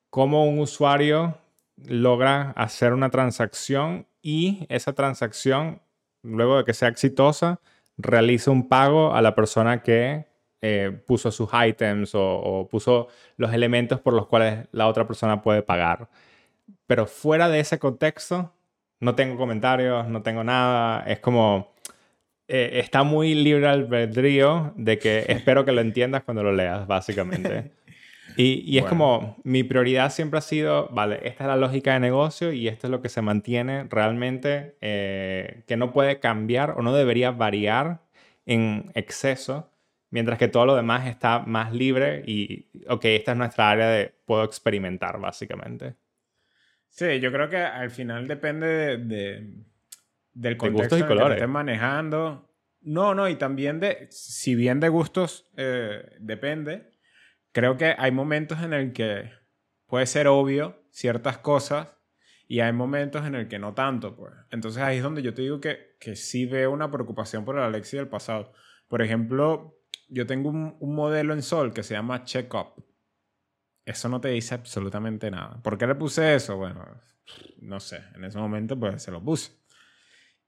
cómo 0.09 0.45
un 0.45 0.59
usuario 0.59 1.37
logra 1.85 2.51
hacer 2.51 2.93
una 2.93 3.09
transacción 3.09 4.07
y 4.21 4.65
esa 4.69 4.93
transacción, 4.93 5.81
luego 6.23 6.57
de 6.57 6.65
que 6.65 6.73
sea 6.73 6.89
exitosa, 6.89 7.59
realiza 7.97 8.51
un 8.51 8.67
pago 8.67 9.13
a 9.13 9.21
la 9.21 9.35
persona 9.35 9.81
que 9.81 10.27
eh, 10.61 10.91
puso 11.05 11.31
sus 11.31 11.49
items 11.53 12.11
o, 12.13 12.67
puso 12.69 13.07
los 13.37 13.53
elementos 13.53 13.99
por 13.99 14.13
los 14.13 14.27
cuales 14.27 14.67
la 14.71 14.87
otra 14.87 15.07
persona 15.07 15.41
puede 15.41 15.61
pagar. 15.61 16.09
Pero 16.87 17.05
fuera 17.05 17.49
de 17.49 17.59
ese 17.59 17.79
contexto, 17.79 18.53
no 18.99 19.15
tengo 19.15 19.37
comentarios, 19.37 20.07
no 20.07 20.21
tengo 20.21 20.43
nada. 20.43 21.03
Es 21.07 21.19
como... 21.19 21.73
Eh, 22.49 22.79
está 22.79 23.03
muy 23.03 23.35
libre 23.35 23.67
albedrío 23.67 24.73
de 24.77 24.97
que 24.99 25.25
espero 25.29 25.65
que 25.65 25.73
lo 25.73 25.81
entiendas 25.81 26.23
cuando 26.23 26.43
lo 26.43 26.53
leas, 26.53 26.87
básicamente. 26.87 27.71
Y, 28.37 28.63
y 28.65 28.77
es 28.77 28.85
como, 28.85 29.37
mi 29.43 29.63
prioridad 29.63 30.11
siempre 30.11 30.37
ha 30.37 30.41
sido, 30.41 30.89
vale, 30.89 31.19
esta 31.23 31.43
es 31.43 31.47
la 31.47 31.55
lógica 31.55 31.93
de 31.93 31.99
negocio 31.99 32.51
y 32.51 32.67
esto 32.67 32.87
es 32.87 32.91
lo 32.91 33.01
que 33.01 33.09
se 33.09 33.21
mantiene 33.21 33.85
realmente, 33.89 34.77
eh, 34.81 35.63
que 35.67 35.75
no 35.75 35.91
puede 35.91 36.19
cambiar 36.19 36.75
o 36.77 36.81
no 36.83 36.93
debería 36.93 37.31
variar 37.31 38.01
en 38.45 38.91
exceso, 38.93 39.73
mientras 40.11 40.37
que 40.37 40.47
todo 40.47 40.65
lo 40.65 40.75
demás 40.75 41.07
está 41.07 41.39
más 41.39 41.73
libre 41.73 42.23
y, 42.25 42.69
ok, 42.87 43.05
esta 43.05 43.31
es 43.31 43.37
nuestra 43.37 43.71
área 43.71 43.87
de 43.89 44.13
puedo 44.25 44.43
experimentar, 44.43 45.19
básicamente. 45.19 45.95
Sí, 46.89 47.19
yo 47.19 47.31
creo 47.31 47.49
que 47.49 47.57
al 47.57 47.91
final 47.91 48.27
depende 48.27 48.97
de, 48.97 49.53
del 50.33 50.57
contexto 50.57 50.97
y 50.97 51.03
colores. 51.03 51.29
que 51.29 51.33
estés 51.35 51.49
manejando. 51.49 52.47
No, 52.81 53.13
no, 53.13 53.27
y 53.27 53.35
también 53.35 53.79
de, 53.79 54.07
si 54.11 54.55
bien 54.55 54.79
de 54.79 54.89
gustos 54.89 55.51
eh, 55.57 56.15
depende, 56.19 56.91
creo 57.57 57.75
que 57.75 57.95
hay 57.97 58.11
momentos 58.11 58.61
en 58.61 58.71
el 58.71 58.93
que 58.93 59.31
puede 59.87 60.05
ser 60.05 60.27
obvio 60.27 60.79
ciertas 60.91 61.39
cosas 61.39 61.91
y 62.47 62.59
hay 62.59 62.71
momentos 62.71 63.25
en 63.25 63.33
el 63.33 63.47
que 63.47 63.57
no 63.57 63.73
tanto, 63.73 64.15
pues. 64.15 64.31
Entonces 64.51 64.83
ahí 64.83 64.97
es 64.97 65.03
donde 65.03 65.23
yo 65.23 65.33
te 65.33 65.41
digo 65.41 65.59
que, 65.59 65.97
que 65.99 66.15
sí 66.15 66.45
veo 66.45 66.69
una 66.69 66.91
preocupación 66.91 67.45
por 67.45 67.57
el 67.57 67.63
Alexi 67.63 67.97
del 67.97 68.09
pasado. 68.09 68.53
Por 68.87 69.01
ejemplo, 69.01 69.81
yo 70.07 70.27
tengo 70.27 70.49
un, 70.51 70.77
un 70.79 70.93
modelo 70.93 71.33
en 71.33 71.41
Sol 71.41 71.73
que 71.73 71.81
se 71.81 71.95
llama 71.95 72.25
Checkup. 72.25 72.85
Eso 73.85 74.07
no 74.07 74.21
te 74.21 74.27
dice 74.27 74.53
absolutamente 74.53 75.31
nada. 75.31 75.59
¿Por 75.63 75.79
qué 75.79 75.87
le 75.87 75.95
puse 75.95 76.35
eso? 76.35 76.57
Bueno, 76.57 76.85
no 77.59 77.79
sé. 77.79 78.03
En 78.13 78.23
ese 78.23 78.37
momento 78.37 78.79
pues 78.79 79.01
se 79.01 79.09
lo 79.09 79.19
puse. 79.23 79.53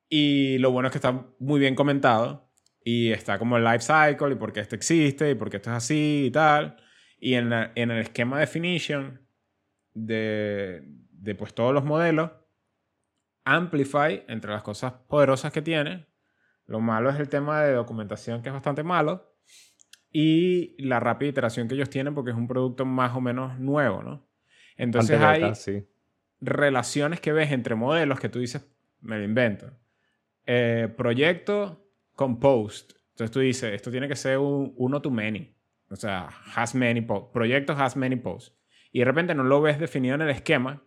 Y 0.09 0.59
lo 0.59 0.69
bueno 0.69 0.89
es 0.89 0.91
que 0.91 0.99
está 0.99 1.25
muy 1.39 1.59
bien 1.59 1.73
comentado 1.73 2.51
y 2.83 3.11
está 3.11 3.39
como 3.39 3.57
el 3.57 3.63
life 3.63 3.79
cycle 3.81 4.33
y 4.33 4.35
por 4.35 4.53
qué 4.53 4.59
esto 4.59 4.75
existe 4.75 5.31
y 5.31 5.33
por 5.33 5.49
qué 5.49 5.57
esto 5.57 5.71
es 5.71 5.77
así 5.77 6.25
y 6.27 6.31
tal. 6.31 6.77
Y 7.19 7.33
en, 7.35 7.51
en 7.53 7.91
el 7.91 7.99
esquema 7.99 8.39
definition 8.39 9.21
de, 9.93 10.83
de 11.11 11.35
pues 11.35 11.53
todos 11.53 11.73
los 11.73 11.83
modelos, 11.83 12.31
Amplify, 13.43 14.23
entre 14.27 14.51
las 14.51 14.63
cosas 14.63 14.93
poderosas 15.07 15.51
que 15.51 15.61
tiene, 15.61 16.07
lo 16.65 16.79
malo 16.79 17.09
es 17.09 17.19
el 17.19 17.29
tema 17.29 17.63
de 17.63 17.73
documentación 17.73 18.41
que 18.41 18.49
es 18.49 18.53
bastante 18.53 18.83
malo 18.83 19.35
y 20.11 20.75
la 20.83 20.99
rápida 20.99 21.29
iteración 21.29 21.67
que 21.67 21.75
ellos 21.75 21.89
tienen 21.89 22.13
porque 22.13 22.31
es 22.31 22.37
un 22.37 22.47
producto 22.47 22.85
más 22.85 23.15
o 23.15 23.21
menos 23.21 23.59
nuevo, 23.59 24.03
¿no? 24.03 24.27
Entonces 24.77 25.19
hay 25.19 25.51
relaciones 26.39 27.19
que 27.19 27.33
ves 27.33 27.51
entre 27.51 27.75
modelos 27.75 28.19
que 28.19 28.29
tú 28.29 28.39
dices, 28.39 28.65
me 29.01 29.17
lo 29.17 29.23
invento. 29.23 29.71
Eh, 30.45 30.93
proyecto 30.95 31.85
con 32.15 32.39
post. 32.39 32.93
Entonces 33.09 33.31
tú 33.31 33.39
dices, 33.39 33.73
esto 33.73 33.91
tiene 33.91 34.07
que 34.07 34.15
ser 34.15 34.37
un 34.37 34.73
uno 34.77 35.01
to 35.01 35.11
many. 35.11 35.53
O 35.89 35.95
sea, 35.95 36.29
has 36.55 36.75
many 36.75 37.01
posts. 37.01 37.31
Proyecto 37.33 37.73
has 37.73 37.95
many 37.95 38.15
posts. 38.15 38.55
Y 38.91 38.99
de 38.99 39.05
repente 39.05 39.35
no 39.35 39.43
lo 39.43 39.61
ves 39.61 39.79
definido 39.79 40.15
en 40.15 40.21
el 40.21 40.29
esquema, 40.29 40.83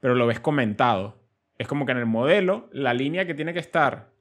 pero 0.00 0.14
lo 0.14 0.26
ves 0.26 0.40
comentado. 0.40 1.28
Es 1.56 1.66
como 1.66 1.86
que 1.86 1.92
en 1.92 1.98
el 1.98 2.06
modelo, 2.06 2.68
la 2.72 2.94
línea 2.94 3.26
que 3.26 3.34
tiene 3.34 3.52
que 3.52 3.58
estar 3.58 4.12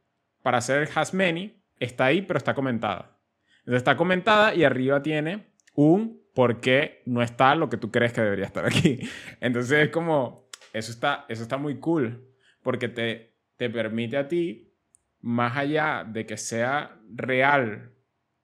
para 0.41 0.57
hacer 0.57 0.81
el 0.81 0.89
has 0.95 1.13
many 1.13 1.61
está 1.79 2.05
ahí, 2.05 2.21
pero 2.21 2.37
está 2.37 2.53
comentada. 2.53 3.19
Entonces 3.59 3.77
está 3.77 3.97
comentada 3.97 4.55
y 4.55 4.63
arriba 4.63 5.01
tiene 5.01 5.53
un 5.75 6.21
por 6.33 6.61
qué 6.61 7.01
no 7.05 7.21
está 7.21 7.55
lo 7.55 7.69
que 7.69 7.77
tú 7.77 7.91
crees 7.91 8.13
que 8.13 8.21
debería 8.21 8.45
estar 8.45 8.65
aquí. 8.65 8.99
Entonces 9.41 9.85
es 9.85 9.89
como, 9.89 10.49
eso 10.73 10.91
está, 10.91 11.25
eso 11.29 11.43
está 11.43 11.57
muy 11.57 11.79
cool, 11.79 12.27
porque 12.63 12.87
te, 12.87 13.35
te 13.57 13.69
permite 13.69 14.17
a 14.17 14.27
ti, 14.27 14.73
más 15.19 15.57
allá 15.57 16.05
de 16.07 16.25
que 16.25 16.37
sea 16.37 16.99
real 17.13 17.91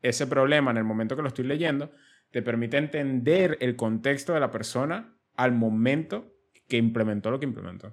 ese 0.03 0.27
problema 0.27 0.69
en 0.69 0.77
el 0.77 0.83
momento 0.83 1.15
que 1.15 1.21
lo 1.21 1.29
estoy 1.29 1.45
leyendo, 1.45 1.91
te 2.29 2.41
permite 2.41 2.77
entender 2.77 3.57
el 3.61 3.75
contexto 3.75 4.33
de 4.33 4.39
la 4.39 4.51
persona 4.51 5.15
al 5.35 5.53
momento 5.53 6.33
que 6.67 6.77
implementó 6.77 7.31
lo 7.31 7.39
que 7.39 7.45
implementó. 7.45 7.91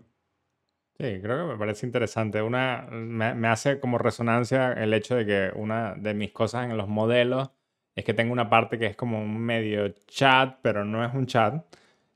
Sí, 0.99 1.19
creo 1.23 1.47
que 1.47 1.53
me 1.53 1.59
parece 1.59 1.87
interesante. 1.87 2.43
Una, 2.43 2.87
me, 2.91 3.49
hace 3.49 3.81
como 3.81 3.97
resonancia 3.97 4.73
el 4.73 4.93
hecho 4.93 5.17
de 5.17 5.25
que 5.25 5.51
una 5.55 5.95
de 5.95 6.13
mis 6.13 6.33
cosas 6.33 6.71
en 6.71 6.77
los 6.77 6.89
modelos 6.89 7.51
es 7.95 8.05
que 8.05 8.13
tengo 8.13 8.33
una 8.33 8.51
parte 8.51 8.79
que 8.79 8.87
es 8.87 8.97
como 8.97 9.23
un 9.23 9.39
medio 9.39 9.89
chat, 10.07 10.59
pero 10.61 10.85
no 10.85 11.05
es 11.05 11.15
un 11.15 11.27
chat, 11.27 11.65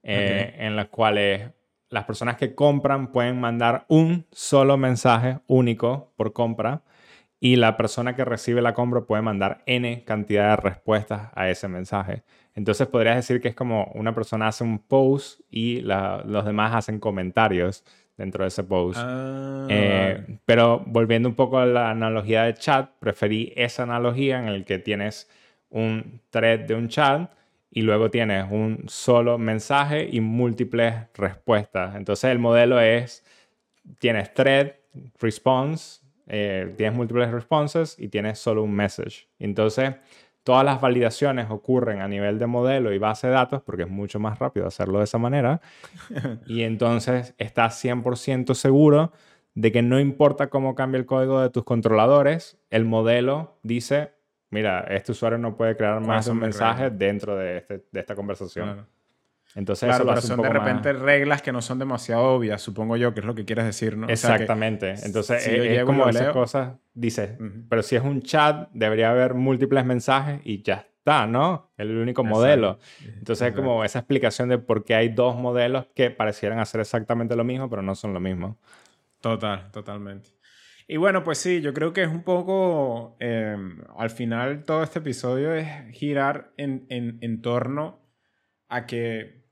eh, 0.02 0.54
en 0.58 0.76
la 0.76 0.86
cual 0.86 1.54
las 1.88 2.04
personas 2.04 2.36
que 2.36 2.54
compran 2.54 3.10
pueden 3.10 3.40
mandar 3.40 3.86
un 3.88 4.26
solo 4.30 4.76
mensaje 4.76 5.38
único 5.46 6.12
por 6.16 6.32
compra 6.32 6.82
y 7.44 7.56
la 7.56 7.76
persona 7.76 8.16
que 8.16 8.24
recibe 8.24 8.62
la 8.62 8.72
compra 8.72 9.02
puede 9.02 9.20
mandar 9.20 9.62
n 9.66 10.02
cantidad 10.04 10.48
de 10.48 10.56
respuestas 10.56 11.28
a 11.34 11.50
ese 11.50 11.68
mensaje. 11.68 12.22
Entonces 12.54 12.86
podrías 12.86 13.16
decir 13.16 13.42
que 13.42 13.48
es 13.48 13.54
como 13.54 13.92
una 13.94 14.14
persona 14.14 14.48
hace 14.48 14.64
un 14.64 14.78
post 14.78 15.42
y 15.50 15.82
los 15.82 16.46
demás 16.46 16.74
hacen 16.74 16.98
comentarios 16.98 17.84
dentro 18.16 18.44
de 18.44 18.48
ese 18.48 18.64
post. 18.64 18.98
Ah, 18.98 19.66
eh, 19.68 20.38
pero 20.46 20.84
volviendo 20.86 21.28
un 21.28 21.34
poco 21.34 21.58
a 21.58 21.66
la 21.66 21.90
analogía 21.90 22.44
de 22.44 22.54
chat, 22.54 22.88
preferí 22.98 23.52
esa 23.56 23.82
analogía 23.82 24.38
en 24.38 24.48
el 24.48 24.64
que 24.64 24.78
tienes 24.78 25.28
un 25.68 26.22
thread 26.30 26.60
de 26.60 26.74
un 26.74 26.88
chat 26.88 27.30
y 27.70 27.82
luego 27.82 28.10
tienes 28.10 28.46
un 28.50 28.84
solo 28.86 29.36
mensaje 29.36 30.08
y 30.10 30.22
múltiples 30.22 30.94
respuestas. 31.12 31.94
Entonces 31.94 32.30
el 32.30 32.38
modelo 32.38 32.80
es, 32.80 33.22
tienes 33.98 34.32
thread, 34.32 34.76
response, 35.20 36.03
eh, 36.26 36.72
tienes 36.76 36.96
múltiples 36.96 37.30
responses 37.30 37.96
y 37.98 38.08
tienes 38.08 38.38
solo 38.38 38.62
un 38.62 38.74
message. 38.74 39.28
Entonces 39.38 39.94
todas 40.42 40.64
las 40.64 40.80
validaciones 40.80 41.46
ocurren 41.50 42.00
a 42.00 42.08
nivel 42.08 42.38
de 42.38 42.46
modelo 42.46 42.92
y 42.92 42.98
base 42.98 43.28
de 43.28 43.32
datos 43.32 43.62
porque 43.62 43.84
es 43.84 43.90
mucho 43.90 44.20
más 44.20 44.38
rápido 44.38 44.66
hacerlo 44.66 44.98
de 44.98 45.04
esa 45.04 45.18
manera. 45.18 45.60
y 46.46 46.62
entonces 46.62 47.34
estás 47.38 47.82
100% 47.84 48.54
seguro 48.54 49.12
de 49.54 49.70
que 49.70 49.82
no 49.82 50.00
importa 50.00 50.48
cómo 50.48 50.74
cambie 50.74 50.98
el 50.98 51.06
código 51.06 51.40
de 51.40 51.48
tus 51.48 51.64
controladores, 51.64 52.58
el 52.70 52.84
modelo 52.84 53.58
dice 53.62 54.14
mira, 54.54 54.80
este 54.88 55.12
usuario 55.12 55.36
no 55.36 55.56
puede 55.56 55.76
crear 55.76 56.00
más 56.00 56.28
un 56.28 56.38
mensaje 56.38 56.88
dentro 56.88 57.36
de, 57.36 57.58
este, 57.58 57.84
de, 57.90 58.00
esta 58.00 58.14
conversación. 58.14 58.86
Entonces, 59.54 59.88
claro, 59.88 60.04
pero 60.06 60.20
son 60.20 60.42
de 60.42 60.48
repente 60.48 60.92
reglas 60.92 61.40
que 61.40 61.52
no 61.52 61.62
son 61.62 61.78
demasiado 61.78 62.24
obvias, 62.24 62.60
supongo 62.60 62.96
yo, 62.96 63.14
que 63.14 63.20
es 63.20 63.26
lo 63.26 63.36
que 63.36 63.44
quieres 63.44 63.64
decir, 63.64 63.96
¿no? 63.96 64.08
Exactamente. 64.08 64.94
Entonces, 65.04 65.46
es, 65.46 65.84
como 65.84 66.08
esas 66.08 66.32
cosas, 66.32 66.74
dice, 66.92 67.38
pero 67.68 67.82
si 67.82 67.94
es 67.94 68.02
un 68.02 68.22
chat, 68.22 68.68
debería 68.72 69.10
haber 69.10 69.34
múltiples 69.34 69.84
mensajes 69.84 70.40
y 70.44 70.62
ya 70.62 70.86
está, 70.98 71.28
¿no? 71.28 71.72
El 71.76 71.96
único 71.96 72.24
modelo. 72.24 72.80
Entonces, 73.16 73.48
es 73.48 73.54
como 73.54 73.84
esa 73.84 74.00
explicación 74.00 74.48
de 74.48 74.58
por 74.58 74.84
qué 74.84 74.96
hay 74.96 75.10
dos 75.10 75.36
modelos 75.36 75.86
que 75.94 76.10
parecieran 76.10 76.58
hacer 76.58 76.80
exactamente 76.80 77.36
lo 77.36 77.44
mismo, 77.44 77.70
pero 77.70 77.82
no 77.82 77.94
son 77.94 78.12
lo 78.12 78.18
mismo. 78.18 78.58
Total, 79.20 79.70
totalmente. 79.70 80.30
Y 80.88 80.96
bueno, 80.96 81.22
pues 81.22 81.38
sí, 81.38 81.60
yo 81.60 81.72
creo 81.72 81.92
que 81.92 82.02
es 82.02 82.08
un 82.08 82.24
poco, 82.24 83.16
em, 83.20 83.78
al 83.96 84.10
final 84.10 84.64
todo 84.64 84.82
este 84.82 84.98
episodio 84.98 85.54
es 85.54 85.66
girar 85.92 86.52
en, 86.56 86.86
en, 86.90 87.18
en 87.22 87.40
torno 87.40 88.02
a 88.68 88.84
que 88.84 89.43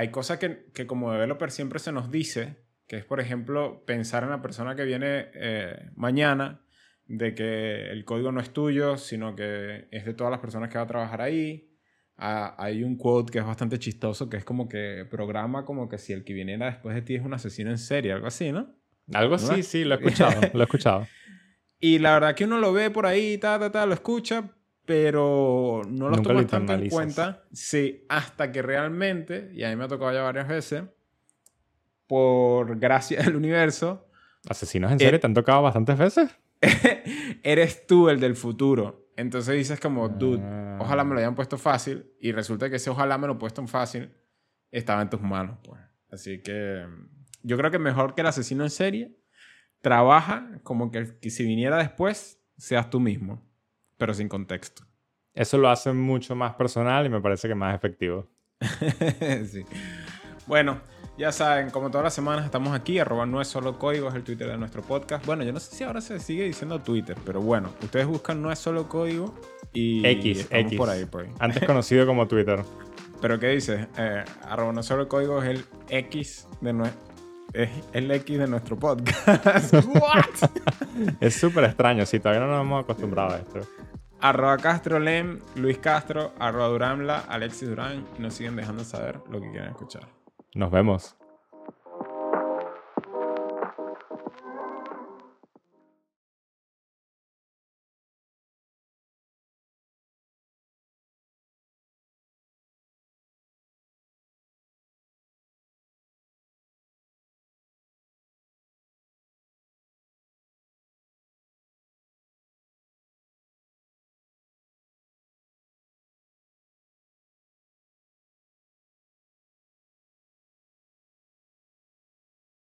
hay 0.00 0.10
cosas 0.10 0.38
que, 0.38 0.64
que, 0.72 0.86
como 0.86 1.12
developer 1.12 1.50
siempre 1.50 1.78
se 1.78 1.92
nos 1.92 2.10
dice, 2.10 2.56
que 2.86 2.96
es 2.96 3.04
por 3.04 3.20
ejemplo 3.20 3.84
pensar 3.84 4.22
en 4.24 4.30
la 4.30 4.40
persona 4.40 4.74
que 4.74 4.84
viene 4.84 5.28
eh, 5.34 5.90
mañana, 5.94 6.62
de 7.04 7.34
que 7.34 7.90
el 7.90 8.06
código 8.06 8.32
no 8.32 8.40
es 8.40 8.50
tuyo, 8.50 8.96
sino 8.96 9.36
que 9.36 9.88
es 9.90 10.06
de 10.06 10.14
todas 10.14 10.30
las 10.30 10.40
personas 10.40 10.70
que 10.70 10.78
va 10.78 10.84
a 10.84 10.86
trabajar 10.86 11.20
ahí. 11.20 11.76
Ah, 12.16 12.54
hay 12.58 12.82
un 12.82 12.96
quote 12.96 13.30
que 13.30 13.40
es 13.40 13.44
bastante 13.44 13.78
chistoso, 13.78 14.30
que 14.30 14.38
es 14.38 14.44
como 14.44 14.70
que 14.70 15.06
programa 15.10 15.66
como 15.66 15.86
que 15.86 15.98
si 15.98 16.14
el 16.14 16.24
que 16.24 16.32
viniera 16.32 16.66
después 16.66 16.94
de 16.94 17.02
ti 17.02 17.16
es 17.16 17.22
un 17.22 17.34
asesino 17.34 17.68
en 17.70 17.78
serie, 17.78 18.12
algo 18.12 18.26
así, 18.26 18.52
¿no? 18.52 18.74
Algo 19.12 19.34
así, 19.34 19.62
sí, 19.62 19.84
lo 19.84 19.96
he 19.96 19.98
escuchado, 19.98 20.40
lo 20.54 20.60
he 20.60 20.64
escuchado. 20.64 21.06
y 21.78 21.98
la 21.98 22.14
verdad 22.14 22.34
que 22.34 22.44
uno 22.44 22.58
lo 22.58 22.72
ve 22.72 22.90
por 22.90 23.04
ahí, 23.04 23.36
ta, 23.36 23.58
ta, 23.58 23.70
ta, 23.70 23.84
lo 23.84 23.92
escucha, 23.92 24.50
pero 24.90 25.82
no 25.88 26.08
lo 26.08 26.20
toma 26.20 26.44
tanto 26.48 26.72
en 26.72 26.88
cuenta. 26.88 27.44
Sí, 27.52 28.04
hasta 28.08 28.50
que 28.50 28.60
realmente, 28.60 29.52
y 29.54 29.62
a 29.62 29.68
mí 29.68 29.76
me 29.76 29.84
ha 29.84 29.86
tocado 29.86 30.12
ya 30.12 30.22
varias 30.22 30.48
veces, 30.48 30.82
por 32.08 32.76
gracia 32.76 33.22
del 33.22 33.36
universo. 33.36 34.08
¿Asesinos 34.48 34.90
en 34.90 34.98
serie 34.98 35.20
te 35.20 35.28
han 35.28 35.34
tocado 35.34 35.62
bastantes 35.62 35.96
veces? 35.96 36.36
eres 37.44 37.86
tú 37.86 38.08
el 38.08 38.18
del 38.18 38.34
futuro. 38.34 39.12
Entonces 39.16 39.54
dices 39.54 39.78
como, 39.78 40.08
dude, 40.08 40.42
ojalá 40.80 41.04
me 41.04 41.14
lo 41.14 41.20
hayan 41.20 41.36
puesto 41.36 41.56
fácil. 41.56 42.10
Y 42.20 42.32
resulta 42.32 42.68
que 42.68 42.74
ese 42.74 42.90
ojalá 42.90 43.16
me 43.16 43.28
lo 43.28 43.38
puesto 43.38 43.64
fácil 43.68 44.10
estaba 44.72 45.02
en 45.02 45.10
tus 45.10 45.20
manos, 45.20 45.56
pues. 45.62 45.80
Así 46.10 46.42
que 46.42 46.84
yo 47.44 47.56
creo 47.56 47.70
que 47.70 47.78
mejor 47.78 48.16
que 48.16 48.22
el 48.22 48.26
asesino 48.26 48.64
en 48.64 48.70
serie 48.70 49.16
trabaja 49.82 50.58
como 50.64 50.90
que, 50.90 51.30
si 51.30 51.44
viniera 51.44 51.76
después 51.76 52.42
seas 52.56 52.90
tú 52.90 52.98
mismo, 52.98 53.48
pero 54.00 54.14
sin 54.14 54.28
contexto. 54.30 54.82
Eso 55.34 55.58
lo 55.58 55.68
hace 55.68 55.92
mucho 55.92 56.34
más 56.34 56.54
personal 56.54 57.04
y 57.04 57.10
me 57.10 57.20
parece 57.20 57.48
que 57.48 57.54
más 57.54 57.74
efectivo. 57.74 58.26
sí. 59.46 59.64
Bueno, 60.46 60.80
ya 61.18 61.30
saben, 61.32 61.68
como 61.68 61.90
todas 61.90 62.04
las 62.04 62.14
semanas 62.14 62.46
estamos 62.46 62.72
aquí, 62.72 62.98
arroba 62.98 63.26
no 63.26 63.42
es 63.42 63.48
solo 63.48 63.78
código, 63.78 64.08
es 64.08 64.14
el 64.14 64.24
Twitter 64.24 64.48
de 64.48 64.56
nuestro 64.56 64.80
podcast. 64.80 65.24
Bueno, 65.26 65.44
yo 65.44 65.52
no 65.52 65.60
sé 65.60 65.76
si 65.76 65.84
ahora 65.84 66.00
se 66.00 66.18
sigue 66.18 66.44
diciendo 66.44 66.80
Twitter, 66.80 67.14
pero 67.26 67.42
bueno, 67.42 67.74
ustedes 67.82 68.06
buscan 68.06 68.40
no 68.40 68.50
es 68.50 68.58
solo 68.58 68.88
código 68.88 69.34
y 69.74 70.04
X, 70.04 70.48
X. 70.50 70.78
por 70.78 70.88
ahí, 70.88 71.02
ahí. 71.02 71.26
Antes 71.38 71.62
conocido 71.66 72.06
como 72.06 72.26
Twitter. 72.26 72.64
Pero 73.20 73.38
¿qué 73.38 73.48
dices? 73.48 73.86
Eh, 73.98 74.24
arroba 74.48 74.72
no 74.72 74.82
solo 74.82 75.02
el 75.02 75.08
código 75.08 75.42
es 75.42 75.50
el 75.50 75.64
X 75.90 76.48
de 76.62 76.72
nuestro... 76.72 77.09
Es 77.52 77.70
el 77.92 78.10
X 78.10 78.38
de 78.38 78.46
nuestro 78.46 78.78
podcast. 78.78 79.74
¿What? 79.86 80.50
es 81.20 81.34
súper 81.34 81.64
extraño, 81.64 82.06
sí, 82.06 82.20
todavía 82.20 82.46
no 82.46 82.52
nos 82.52 82.60
hemos 82.62 82.84
acostumbrado 82.84 83.34
a 83.34 83.38
esto. 83.38 83.60
Arroba 84.20 84.58
Castro 84.58 84.98
Lem, 84.98 85.40
Luis 85.56 85.78
Castro, 85.78 86.32
arroba 86.38 86.68
Duramla, 86.68 87.24
Alexis 87.28 87.68
Durán. 87.68 88.04
Y 88.18 88.22
nos 88.22 88.34
siguen 88.34 88.56
dejando 88.56 88.84
saber 88.84 89.20
lo 89.30 89.40
que 89.40 89.50
quieren 89.50 89.70
escuchar. 89.70 90.06
Nos 90.54 90.70
vemos. 90.70 91.16